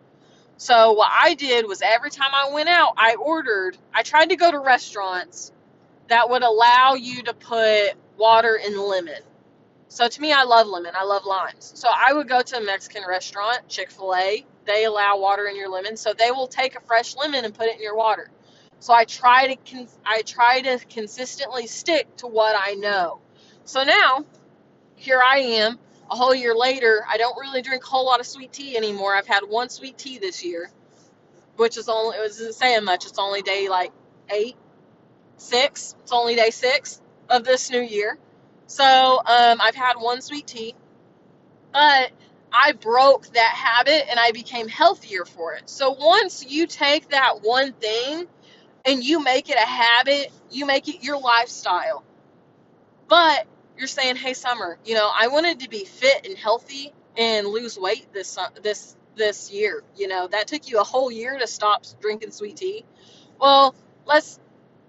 So, 0.57 0.91
what 0.91 1.09
I 1.11 1.33
did 1.33 1.67
was 1.67 1.81
every 1.81 2.11
time 2.11 2.31
I 2.33 2.51
went 2.51 2.69
out, 2.69 2.93
I 2.97 3.15
ordered, 3.15 3.77
I 3.93 4.03
tried 4.03 4.29
to 4.29 4.35
go 4.35 4.51
to 4.51 4.59
restaurants 4.59 5.51
that 6.07 6.29
would 6.29 6.43
allow 6.43 6.95
you 6.95 7.23
to 7.23 7.33
put 7.33 7.93
water 8.17 8.57
in 8.63 8.77
lemon. 8.77 9.23
So, 9.87 10.07
to 10.07 10.21
me, 10.21 10.33
I 10.33 10.43
love 10.43 10.67
lemon, 10.67 10.93
I 10.95 11.03
love 11.03 11.25
limes. 11.25 11.71
So, 11.75 11.89
I 11.89 12.13
would 12.13 12.27
go 12.27 12.41
to 12.41 12.57
a 12.57 12.61
Mexican 12.61 13.03
restaurant, 13.07 13.67
Chick 13.69 13.89
fil 13.89 14.13
A, 14.15 14.45
they 14.65 14.85
allow 14.85 15.17
water 15.17 15.47
in 15.47 15.55
your 15.55 15.69
lemon. 15.69 15.97
So, 15.97 16.13
they 16.13 16.29
will 16.29 16.47
take 16.47 16.75
a 16.75 16.81
fresh 16.81 17.15
lemon 17.15 17.45
and 17.45 17.53
put 17.53 17.67
it 17.67 17.77
in 17.77 17.81
your 17.81 17.95
water. 17.95 18.29
So 18.81 18.93
I 18.95 19.05
try 19.05 19.53
to 19.53 19.55
con- 19.71 19.87
I 20.03 20.23
try 20.23 20.61
to 20.61 20.79
consistently 20.89 21.67
stick 21.67 22.17
to 22.17 22.27
what 22.27 22.55
I 22.59 22.73
know. 22.73 23.19
So 23.63 23.83
now, 23.83 24.25
here 24.95 25.21
I 25.23 25.37
am, 25.37 25.77
a 26.09 26.15
whole 26.15 26.33
year 26.33 26.55
later. 26.55 27.05
I 27.07 27.17
don't 27.17 27.37
really 27.39 27.61
drink 27.61 27.83
a 27.83 27.87
whole 27.87 28.07
lot 28.07 28.19
of 28.19 28.25
sweet 28.25 28.51
tea 28.51 28.75
anymore. 28.75 29.15
I've 29.15 29.27
had 29.27 29.41
one 29.47 29.69
sweet 29.69 29.99
tea 29.99 30.17
this 30.17 30.43
year, 30.43 30.71
which 31.57 31.77
is 31.77 31.89
only 31.89 32.17
it 32.17 32.21
wasn't 32.21 32.55
saying 32.55 32.83
much. 32.83 33.05
It's 33.05 33.19
only 33.19 33.43
day 33.43 33.69
like 33.69 33.91
eight, 34.31 34.55
six. 35.37 35.95
It's 36.01 36.11
only 36.11 36.35
day 36.35 36.49
six 36.49 36.99
of 37.29 37.43
this 37.43 37.69
new 37.69 37.81
year. 37.81 38.17
So 38.65 38.83
um, 38.83 39.61
I've 39.61 39.75
had 39.75 39.93
one 39.97 40.21
sweet 40.21 40.47
tea, 40.47 40.73
but 41.71 42.09
I 42.51 42.71
broke 42.71 43.27
that 43.27 43.53
habit 43.55 44.09
and 44.09 44.19
I 44.19 44.31
became 44.31 44.67
healthier 44.67 45.23
for 45.23 45.53
it. 45.53 45.69
So 45.69 45.91
once 45.91 46.43
you 46.49 46.65
take 46.65 47.09
that 47.09 47.43
one 47.43 47.73
thing 47.73 48.27
and 48.85 49.03
you 49.03 49.23
make 49.23 49.49
it 49.49 49.57
a 49.57 49.67
habit, 49.67 50.31
you 50.49 50.65
make 50.65 50.87
it 50.87 51.03
your 51.03 51.19
lifestyle. 51.19 52.03
But 53.07 53.45
you're 53.77 53.87
saying, 53.87 54.15
"Hey, 54.15 54.33
Summer, 54.33 54.77
you 54.85 54.95
know, 54.95 55.11
I 55.13 55.27
wanted 55.27 55.61
to 55.61 55.69
be 55.69 55.85
fit 55.85 56.25
and 56.25 56.37
healthy 56.37 56.93
and 57.17 57.47
lose 57.47 57.77
weight 57.77 58.11
this 58.13 58.37
this 58.61 58.95
this 59.15 59.51
year. 59.51 59.83
You 59.95 60.07
know, 60.07 60.27
that 60.27 60.47
took 60.47 60.69
you 60.69 60.79
a 60.79 60.83
whole 60.83 61.11
year 61.11 61.37
to 61.37 61.47
stop 61.47 61.85
drinking 61.99 62.31
sweet 62.31 62.57
tea. 62.57 62.85
Well, 63.39 63.75
let's 64.05 64.39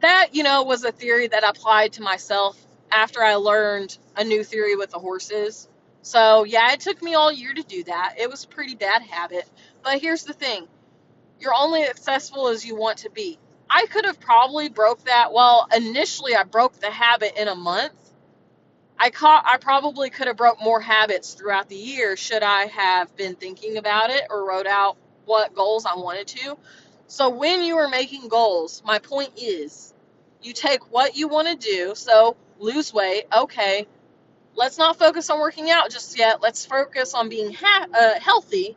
that 0.00 0.30
you 0.32 0.42
know 0.42 0.62
was 0.64 0.84
a 0.84 0.92
theory 0.92 1.28
that 1.28 1.44
I 1.44 1.50
applied 1.50 1.94
to 1.94 2.02
myself 2.02 2.56
after 2.90 3.22
I 3.22 3.36
learned 3.36 3.96
a 4.16 4.24
new 4.24 4.44
theory 4.44 4.76
with 4.76 4.90
the 4.90 4.98
horses. 4.98 5.68
So 6.02 6.44
yeah, 6.44 6.72
it 6.72 6.80
took 6.80 7.02
me 7.02 7.14
all 7.14 7.32
year 7.32 7.52
to 7.54 7.62
do 7.62 7.84
that. 7.84 8.16
It 8.18 8.30
was 8.30 8.44
a 8.44 8.48
pretty 8.48 8.74
bad 8.74 9.02
habit. 9.02 9.48
But 9.82 10.00
here's 10.00 10.24
the 10.24 10.32
thing: 10.34 10.68
you're 11.40 11.54
only 11.54 11.82
as 11.82 11.90
successful 11.96 12.48
as 12.48 12.64
you 12.64 12.76
want 12.76 12.98
to 12.98 13.10
be. 13.10 13.38
I 13.72 13.86
could 13.86 14.04
have 14.04 14.20
probably 14.20 14.68
broke 14.68 15.04
that. 15.04 15.32
Well, 15.32 15.66
initially 15.74 16.34
I 16.36 16.42
broke 16.44 16.74
the 16.78 16.90
habit 16.90 17.40
in 17.40 17.48
a 17.48 17.54
month. 17.54 17.94
I 18.98 19.10
caught 19.10 19.44
I 19.46 19.56
probably 19.56 20.10
could 20.10 20.26
have 20.28 20.36
broke 20.36 20.62
more 20.62 20.80
habits 20.80 21.34
throughout 21.34 21.68
the 21.68 21.76
year 21.76 22.16
should 22.16 22.42
I 22.42 22.66
have 22.66 23.16
been 23.16 23.34
thinking 23.34 23.78
about 23.78 24.10
it 24.10 24.24
or 24.30 24.46
wrote 24.46 24.66
out 24.66 24.96
what 25.24 25.54
goals 25.54 25.86
I 25.86 25.96
wanted 25.96 26.28
to. 26.28 26.58
So 27.08 27.30
when 27.30 27.62
you 27.62 27.78
are 27.78 27.88
making 27.88 28.28
goals, 28.28 28.82
my 28.84 28.98
point 28.98 29.32
is 29.36 29.94
you 30.42 30.52
take 30.52 30.92
what 30.92 31.16
you 31.16 31.28
want 31.28 31.48
to 31.48 31.56
do. 31.56 31.94
So 31.96 32.36
lose 32.58 32.92
weight, 32.92 33.24
okay. 33.36 33.86
Let's 34.54 34.78
not 34.78 34.98
focus 34.98 35.30
on 35.30 35.40
working 35.40 35.70
out 35.70 35.90
just 35.90 36.18
yet. 36.18 36.42
Let's 36.42 36.66
focus 36.66 37.14
on 37.14 37.28
being 37.30 37.54
ha- 37.54 37.86
uh, 37.92 38.20
healthy 38.20 38.76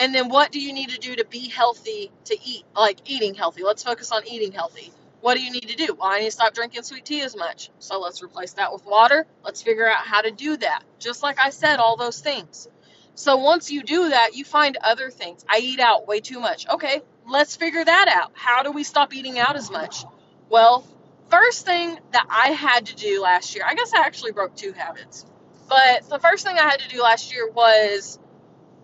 and 0.00 0.14
then 0.14 0.30
what 0.30 0.50
do 0.50 0.58
you 0.58 0.72
need 0.72 0.88
to 0.88 0.98
do 0.98 1.14
to 1.16 1.26
be 1.26 1.48
healthy 1.48 2.10
to 2.24 2.36
eat? 2.42 2.64
Like 2.74 2.98
eating 3.04 3.34
healthy. 3.34 3.62
Let's 3.62 3.82
focus 3.82 4.10
on 4.10 4.26
eating 4.26 4.50
healthy. 4.50 4.90
What 5.20 5.36
do 5.36 5.42
you 5.42 5.52
need 5.52 5.68
to 5.68 5.76
do? 5.76 5.94
Well, 5.94 6.10
I 6.10 6.20
need 6.20 6.24
to 6.24 6.30
stop 6.30 6.54
drinking 6.54 6.84
sweet 6.84 7.04
tea 7.04 7.20
as 7.20 7.36
much. 7.36 7.70
So 7.80 8.00
let's 8.00 8.22
replace 8.22 8.54
that 8.54 8.72
with 8.72 8.86
water. 8.86 9.26
Let's 9.44 9.60
figure 9.60 9.86
out 9.86 9.98
how 10.06 10.22
to 10.22 10.30
do 10.30 10.56
that. 10.56 10.82
Just 10.98 11.22
like 11.22 11.38
I 11.38 11.50
said, 11.50 11.76
all 11.76 11.98
those 11.98 12.18
things. 12.18 12.66
So 13.14 13.36
once 13.36 13.70
you 13.70 13.82
do 13.82 14.08
that, 14.08 14.34
you 14.34 14.46
find 14.46 14.78
other 14.78 15.10
things. 15.10 15.44
I 15.46 15.58
eat 15.58 15.80
out 15.80 16.08
way 16.08 16.20
too 16.20 16.40
much. 16.40 16.66
Okay, 16.66 17.02
let's 17.28 17.56
figure 17.56 17.84
that 17.84 18.08
out. 18.08 18.32
How 18.32 18.62
do 18.62 18.72
we 18.72 18.84
stop 18.84 19.14
eating 19.14 19.38
out 19.38 19.56
as 19.56 19.70
much? 19.70 20.06
Well, 20.48 20.86
first 21.28 21.66
thing 21.66 21.98
that 22.12 22.26
I 22.30 22.52
had 22.52 22.86
to 22.86 22.96
do 22.96 23.20
last 23.20 23.54
year, 23.54 23.64
I 23.68 23.74
guess 23.74 23.92
I 23.92 24.00
actually 24.06 24.32
broke 24.32 24.56
two 24.56 24.72
habits. 24.72 25.26
But 25.68 26.08
the 26.08 26.18
first 26.18 26.46
thing 26.46 26.56
I 26.56 26.62
had 26.62 26.80
to 26.80 26.88
do 26.88 27.02
last 27.02 27.30
year 27.34 27.50
was 27.50 28.18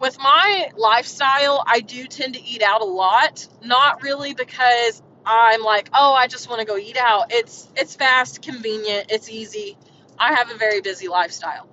with 0.00 0.18
my 0.18 0.70
lifestyle, 0.76 1.62
I 1.66 1.80
do 1.80 2.06
tend 2.06 2.34
to 2.34 2.42
eat 2.42 2.62
out 2.62 2.82
a 2.82 2.84
lot. 2.84 3.46
Not 3.62 4.02
really 4.02 4.34
because 4.34 5.02
I'm 5.24 5.62
like, 5.62 5.88
oh, 5.94 6.12
I 6.12 6.26
just 6.26 6.48
want 6.48 6.60
to 6.60 6.66
go 6.66 6.76
eat 6.76 6.96
out. 6.96 7.26
It's 7.30 7.68
it's 7.76 7.96
fast, 7.96 8.42
convenient, 8.42 9.06
it's 9.10 9.28
easy. 9.28 9.76
I 10.18 10.34
have 10.34 10.50
a 10.50 10.56
very 10.56 10.80
busy 10.80 11.08
lifestyle. 11.08 11.68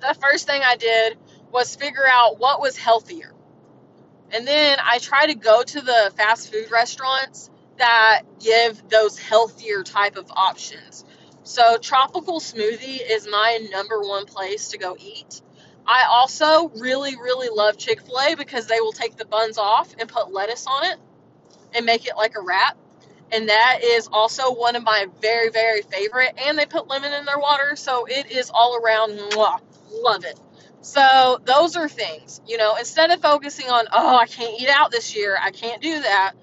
The 0.00 0.14
first 0.20 0.46
thing 0.46 0.62
I 0.64 0.76
did 0.76 1.18
was 1.50 1.74
figure 1.74 2.06
out 2.06 2.38
what 2.38 2.60
was 2.60 2.76
healthier. 2.76 3.32
And 4.30 4.46
then 4.46 4.78
I 4.82 4.98
try 4.98 5.26
to 5.26 5.34
go 5.34 5.62
to 5.62 5.80
the 5.80 6.12
fast 6.16 6.52
food 6.52 6.70
restaurants 6.70 7.50
that 7.78 8.22
give 8.40 8.88
those 8.88 9.18
healthier 9.18 9.82
type 9.82 10.16
of 10.16 10.30
options. 10.30 11.04
So 11.44 11.78
tropical 11.78 12.40
smoothie 12.40 13.00
is 13.10 13.26
my 13.26 13.66
number 13.70 14.00
one 14.00 14.26
place 14.26 14.68
to 14.68 14.78
go 14.78 14.96
eat 14.98 15.40
I 15.88 16.04
also 16.04 16.68
really, 16.80 17.16
really 17.16 17.48
love 17.48 17.78
Chick 17.78 18.02
fil 18.02 18.20
A 18.20 18.34
because 18.36 18.66
they 18.66 18.78
will 18.80 18.92
take 18.92 19.16
the 19.16 19.24
buns 19.24 19.56
off 19.56 19.94
and 19.98 20.06
put 20.06 20.30
lettuce 20.30 20.66
on 20.66 20.84
it 20.84 20.98
and 21.74 21.86
make 21.86 22.06
it 22.06 22.14
like 22.14 22.36
a 22.36 22.42
wrap. 22.42 22.76
And 23.32 23.48
that 23.48 23.80
is 23.82 24.06
also 24.12 24.54
one 24.54 24.76
of 24.76 24.84
my 24.84 25.06
very, 25.22 25.50
very 25.50 25.80
favorite. 25.80 26.34
And 26.46 26.58
they 26.58 26.66
put 26.66 26.88
lemon 26.88 27.14
in 27.14 27.24
their 27.24 27.38
water, 27.38 27.74
so 27.74 28.04
it 28.06 28.30
is 28.30 28.50
all 28.52 28.76
around 28.76 29.18
mwah, 29.18 29.60
love 29.90 30.24
it. 30.24 30.38
So 30.82 31.40
those 31.44 31.74
are 31.76 31.88
things, 31.88 32.40
you 32.46 32.58
know, 32.58 32.76
instead 32.76 33.10
of 33.10 33.20
focusing 33.20 33.68
on, 33.68 33.86
oh, 33.90 34.16
I 34.16 34.26
can't 34.26 34.60
eat 34.60 34.68
out 34.68 34.90
this 34.90 35.16
year, 35.16 35.38
I 35.40 35.50
can't 35.50 35.82
do 35.82 36.00
that, 36.02 36.34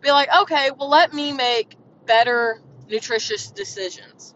be 0.00 0.10
like, 0.10 0.28
okay, 0.42 0.70
well, 0.76 0.88
let 0.88 1.12
me 1.12 1.32
make 1.32 1.76
better, 2.06 2.60
nutritious 2.88 3.50
decisions. 3.50 4.34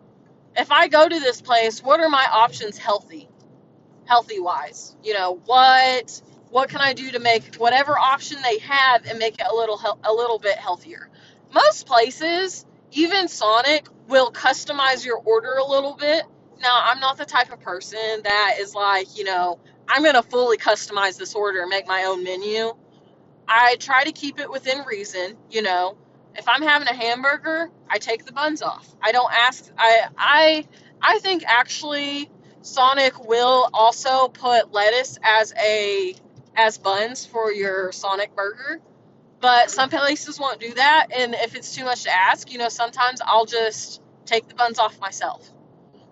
If 0.57 0.73
I 0.73 0.89
go 0.89 1.09
to 1.09 1.21
this 1.21 1.41
place, 1.41 1.83
what 1.83 2.01
are 2.01 2.09
my 2.09 2.27
options 2.31 2.77
healthy? 2.77 3.30
Healthy 4.11 4.41
wise. 4.41 4.97
You 5.05 5.15
know, 5.15 5.41
what 5.47 6.23
what 6.51 6.71
can 6.71 6.83
I 6.83 6.95
do 6.95 7.13
to 7.13 7.21
make 7.21 7.57
whatever 7.57 7.99
option 7.99 8.39
they 8.43 8.59
have 8.61 9.07
and 9.07 9.19
make 9.21 9.37
it 9.41 9.47
a 9.51 9.55
little 9.57 9.79
a 10.05 10.13
little 10.13 10.41
bit 10.41 10.59
healthier? 10.59 11.11
Most 11.55 11.87
places, 11.87 12.67
even 12.93 13.29
Sonic, 13.29 13.89
will 14.09 14.33
customize 14.33 15.07
your 15.07 15.19
order 15.19 15.55
a 15.55 15.67
little 15.67 15.97
bit. 15.97 16.25
Now, 16.61 16.83
I'm 16.87 17.01
not 17.01 17.19
the 17.19 17.27
type 17.27 17.53
of 17.53 17.61
person 17.61 18.23
that 18.25 18.57
is 18.61 18.75
like, 18.75 19.19
you 19.19 19.25
know, 19.25 19.61
I'm 19.89 20.03
going 20.05 20.17
to 20.17 20.25
fully 20.25 20.59
customize 20.59 21.19
this 21.19 21.35
order 21.37 21.63
and 21.63 21.71
make 21.71 21.89
my 21.89 22.05
own 22.05 22.25
menu. 22.25 22.75
I 23.49 23.77
try 23.81 24.05
to 24.05 24.13
keep 24.13 24.41
it 24.41 24.51
within 24.51 24.85
reason, 24.87 25.37
you 25.51 25.63
know. 25.63 25.97
If 26.37 26.49
I'm 26.49 26.63
having 26.63 26.89
a 26.89 26.95
hamburger, 26.95 27.71
I 27.89 27.99
take 27.99 28.27
the 28.27 28.33
buns 28.33 28.63
off. 28.63 28.89
I 29.03 29.13
don't 29.13 29.33
ask 29.33 29.71
I 29.79 30.09
I 30.19 30.67
I 31.03 31.19
think 31.21 31.45
actually 31.47 32.31
Sonic 32.63 33.27
will 33.27 33.69
also 33.73 34.29
put 34.29 34.73
lettuce 34.73 35.19
as 35.23 35.53
a 35.55 36.15
as 36.57 36.79
buns 36.79 37.25
for 37.25 37.53
your 37.53 37.93
Sonic 37.93 38.35
burger. 38.35 38.81
But 39.41 39.71
some 39.71 39.89
places 39.89 40.39
won't 40.39 40.61
do 40.61 40.75
that, 40.75 41.07
and 41.17 41.35
if 41.35 41.55
it's 41.55 41.75
too 41.75 41.85
much 41.85 42.03
to 42.03 42.11
ask, 42.11 42.53
you 42.53 42.59
know, 42.59 42.69
sometimes 42.69 43.21
I'll 43.25 43.47
just 43.47 44.03
take 44.27 44.49
the 44.49 44.55
buns 44.55 44.79
off 44.79 45.01
myself. 45.01 45.51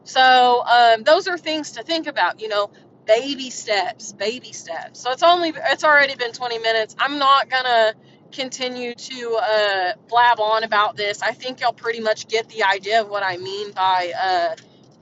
So 0.04 0.64
um, 0.64 1.02
those 1.02 1.28
are 1.28 1.36
things 1.36 1.72
to 1.72 1.82
think 1.82 2.06
about. 2.06 2.40
You 2.40 2.48
know, 2.48 2.70
baby 3.06 3.50
steps, 3.50 4.12
baby 4.12 4.52
steps. 4.52 5.00
So 5.00 5.10
it's 5.10 5.22
only 5.22 5.52
it's 5.54 5.84
already 5.84 6.14
been 6.14 6.32
20 6.32 6.58
minutes. 6.58 6.96
I'm 6.98 7.18
not 7.18 7.50
gonna 7.50 7.94
continue 8.32 8.94
to 8.94 9.38
uh, 9.42 9.92
blab 10.08 10.40
on 10.40 10.64
about 10.64 10.96
this. 10.96 11.22
I 11.22 11.32
think 11.32 11.60
y'all 11.60 11.72
pretty 11.72 12.00
much 12.00 12.28
get 12.28 12.48
the 12.48 12.64
idea 12.64 13.02
of 13.02 13.08
what 13.08 13.22
I 13.22 13.36
mean 13.36 13.72
by 13.72 14.12
uh, 14.18 14.56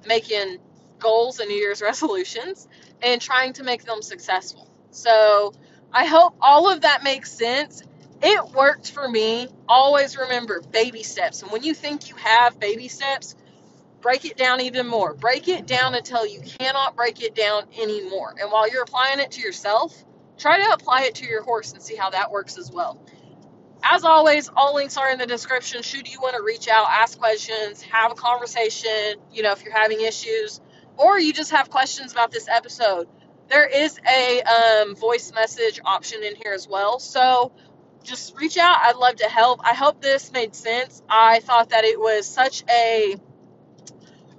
making 0.07 0.59
goals 0.99 1.39
and 1.41 1.49
New 1.49 1.57
Year's 1.57 1.83
resolutions 1.83 2.69
and 3.03 3.21
trying 3.21 3.53
to 3.55 3.63
make 3.63 3.85
them 3.85 4.03
successful. 4.03 4.69
So 4.91 5.53
I 5.93 6.07
hope 6.07 6.37
all 6.41 6.71
of 6.71 6.83
that 6.83 7.05
makes 7.05 7.31
sense. 7.33 7.83
It 8.23 8.53
worked 8.55 8.91
for 8.91 9.09
me. 9.09 9.49
Always 9.69 10.17
remember 10.17 10.61
baby 10.61 11.03
steps. 11.03 11.43
And 11.43 11.53
when 11.53 11.63
you 11.63 11.75
think 11.75 12.09
you 12.09 12.17
have 12.17 12.59
baby 12.59 12.89
steps, 12.89 13.35
break 14.01 14.25
it 14.25 14.37
down 14.37 14.61
even 14.61 14.87
more. 14.87 15.15
Break 15.15 15.49
it 15.49 15.67
down 15.67 15.95
until 15.95 16.27
you 16.27 16.41
cannot 16.41 16.97
break 16.97 17.23
it 17.23 17.35
down 17.35 17.65
anymore. 17.79 18.35
And 18.41 18.51
while 18.51 18.71
you're 18.71 18.83
applying 18.83 19.21
it 19.21 19.33
to 19.33 19.41
yourself, 19.41 20.05
try 20.39 20.59
to 20.59 20.73
apply 20.73 21.03
it 21.03 21.17
to 21.17 21.27
your 21.27 21.43
horse 21.43 21.73
and 21.73 21.83
see 21.83 21.97
how 21.97 22.11
that 22.11 22.31
works 22.31 22.57
as 22.59 22.71
well. 22.71 23.01
As 23.83 24.05
always, 24.05 24.49
all 24.57 24.75
links 24.75 24.97
are 24.97 25.11
in 25.11 25.19
the 25.19 25.27
description. 25.27 25.83
Should 25.83 26.09
you 26.09 26.21
want 26.21 26.37
to 26.37 26.43
reach 26.43 26.69
out, 26.69 26.89
ask 26.91 27.19
questions, 27.19 27.83
have 27.83 28.11
a 28.11 28.15
conversation, 28.15 29.17
you 29.33 29.43
know, 29.43 29.53
if 29.53 29.63
you're 29.63 29.77
having 29.77 30.01
issues, 30.01 30.61
or 30.97 31.19
you 31.19 31.33
just 31.33 31.51
have 31.51 31.71
questions 31.71 32.13
about 32.13 32.31
this 32.31 32.49
episode, 32.49 33.09
there 33.49 33.67
is 33.67 33.99
a 34.09 34.43
um, 34.43 34.97
voice 34.97 35.33
message 35.33 35.81
option 35.85 36.23
in 36.23 36.35
here 36.37 36.53
as 36.53 36.69
well. 36.69 36.99
So 36.99 37.53
just 38.03 38.37
reach 38.37 38.57
out. 38.57 38.77
I'd 38.83 38.97
love 38.97 39.17
to 39.17 39.29
help. 39.29 39.61
I 39.65 39.75
hope 39.75 40.01
this 40.01 40.33
made 40.33 40.55
sense. 40.55 41.03
I 41.09 41.41
thought 41.41 41.71
that 41.71 41.85
it 41.85 41.99
was 41.99 42.27
such 42.27 42.65
a 42.71 43.17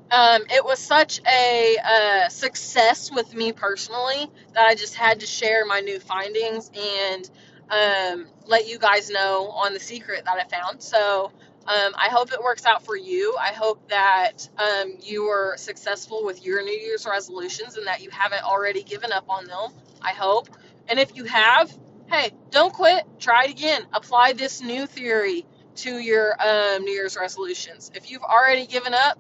um, 0.10 0.44
it 0.50 0.64
was 0.64 0.80
such 0.80 1.20
a 1.28 1.78
uh, 1.84 2.30
success 2.30 3.12
with 3.12 3.34
me 3.36 3.52
personally 3.52 4.32
that 4.54 4.66
I 4.66 4.76
just 4.76 4.96
had 4.96 5.20
to 5.20 5.26
share 5.26 5.66
my 5.66 5.82
new 5.82 6.00
findings 6.00 6.72
and 6.74 7.30
um, 7.70 8.28
let 8.46 8.68
you 8.70 8.80
guys 8.80 9.10
know 9.10 9.50
on 9.50 9.74
the 9.74 9.82
secret 9.82 10.24
that 10.24 10.38
I 10.38 10.48
found. 10.48 10.82
So 10.82 11.32
um, 11.68 11.94
I 11.96 12.10
hope 12.10 12.32
it 12.32 12.42
works 12.42 12.66
out 12.66 12.86
for 12.86 12.96
you. 12.96 13.36
I 13.40 13.52
hope 13.52 13.90
that 13.90 14.48
um, 14.58 14.96
you 15.02 15.26
are 15.26 15.56
successful 15.58 16.24
with 16.24 16.44
your 16.46 16.64
New 16.64 16.78
Year's 16.78 17.06
resolutions 17.06 17.76
and 17.76 17.88
that 17.88 18.02
you 18.02 18.10
haven't 18.10 18.44
already 18.44 18.84
given 18.84 19.12
up 19.12 19.26
on 19.30 19.48
them. 19.48 19.72
I 20.02 20.12
hope. 20.12 20.50
And 20.88 20.98
if 20.98 21.16
you 21.16 21.26
have, 21.26 21.76
hey, 22.10 22.32
don't 22.52 22.72
quit. 22.74 23.04
Try 23.20 23.46
it 23.46 23.52
again. 23.52 23.82
Apply 23.92 24.32
this 24.34 24.62
new 24.62 24.86
theory 24.86 25.46
to 25.76 25.98
your 25.98 26.42
um, 26.42 26.84
New 26.84 26.94
Year's 26.94 27.18
resolutions. 27.20 27.92
If 27.94 28.10
you've 28.10 28.24
already 28.24 28.66
given 28.66 28.94
up, 28.94 29.20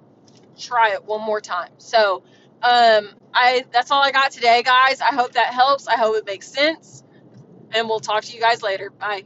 try 0.57 0.93
it 0.93 1.03
one 1.03 1.21
more 1.21 1.41
time. 1.41 1.71
So, 1.79 2.23
um, 2.63 3.09
I 3.33 3.65
that's 3.71 3.91
all 3.91 4.01
I 4.01 4.11
got 4.11 4.31
today, 4.31 4.63
guys. 4.63 5.01
I 5.01 5.13
hope 5.13 5.33
that 5.33 5.53
helps. 5.53 5.87
I 5.87 5.95
hope 5.97 6.15
it 6.15 6.25
makes 6.25 6.47
sense. 6.47 7.03
And 7.73 7.89
we'll 7.89 7.99
talk 7.99 8.23
to 8.23 8.33
you 8.35 8.41
guys 8.41 8.63
later. 8.63 8.89
Bye. 8.89 9.25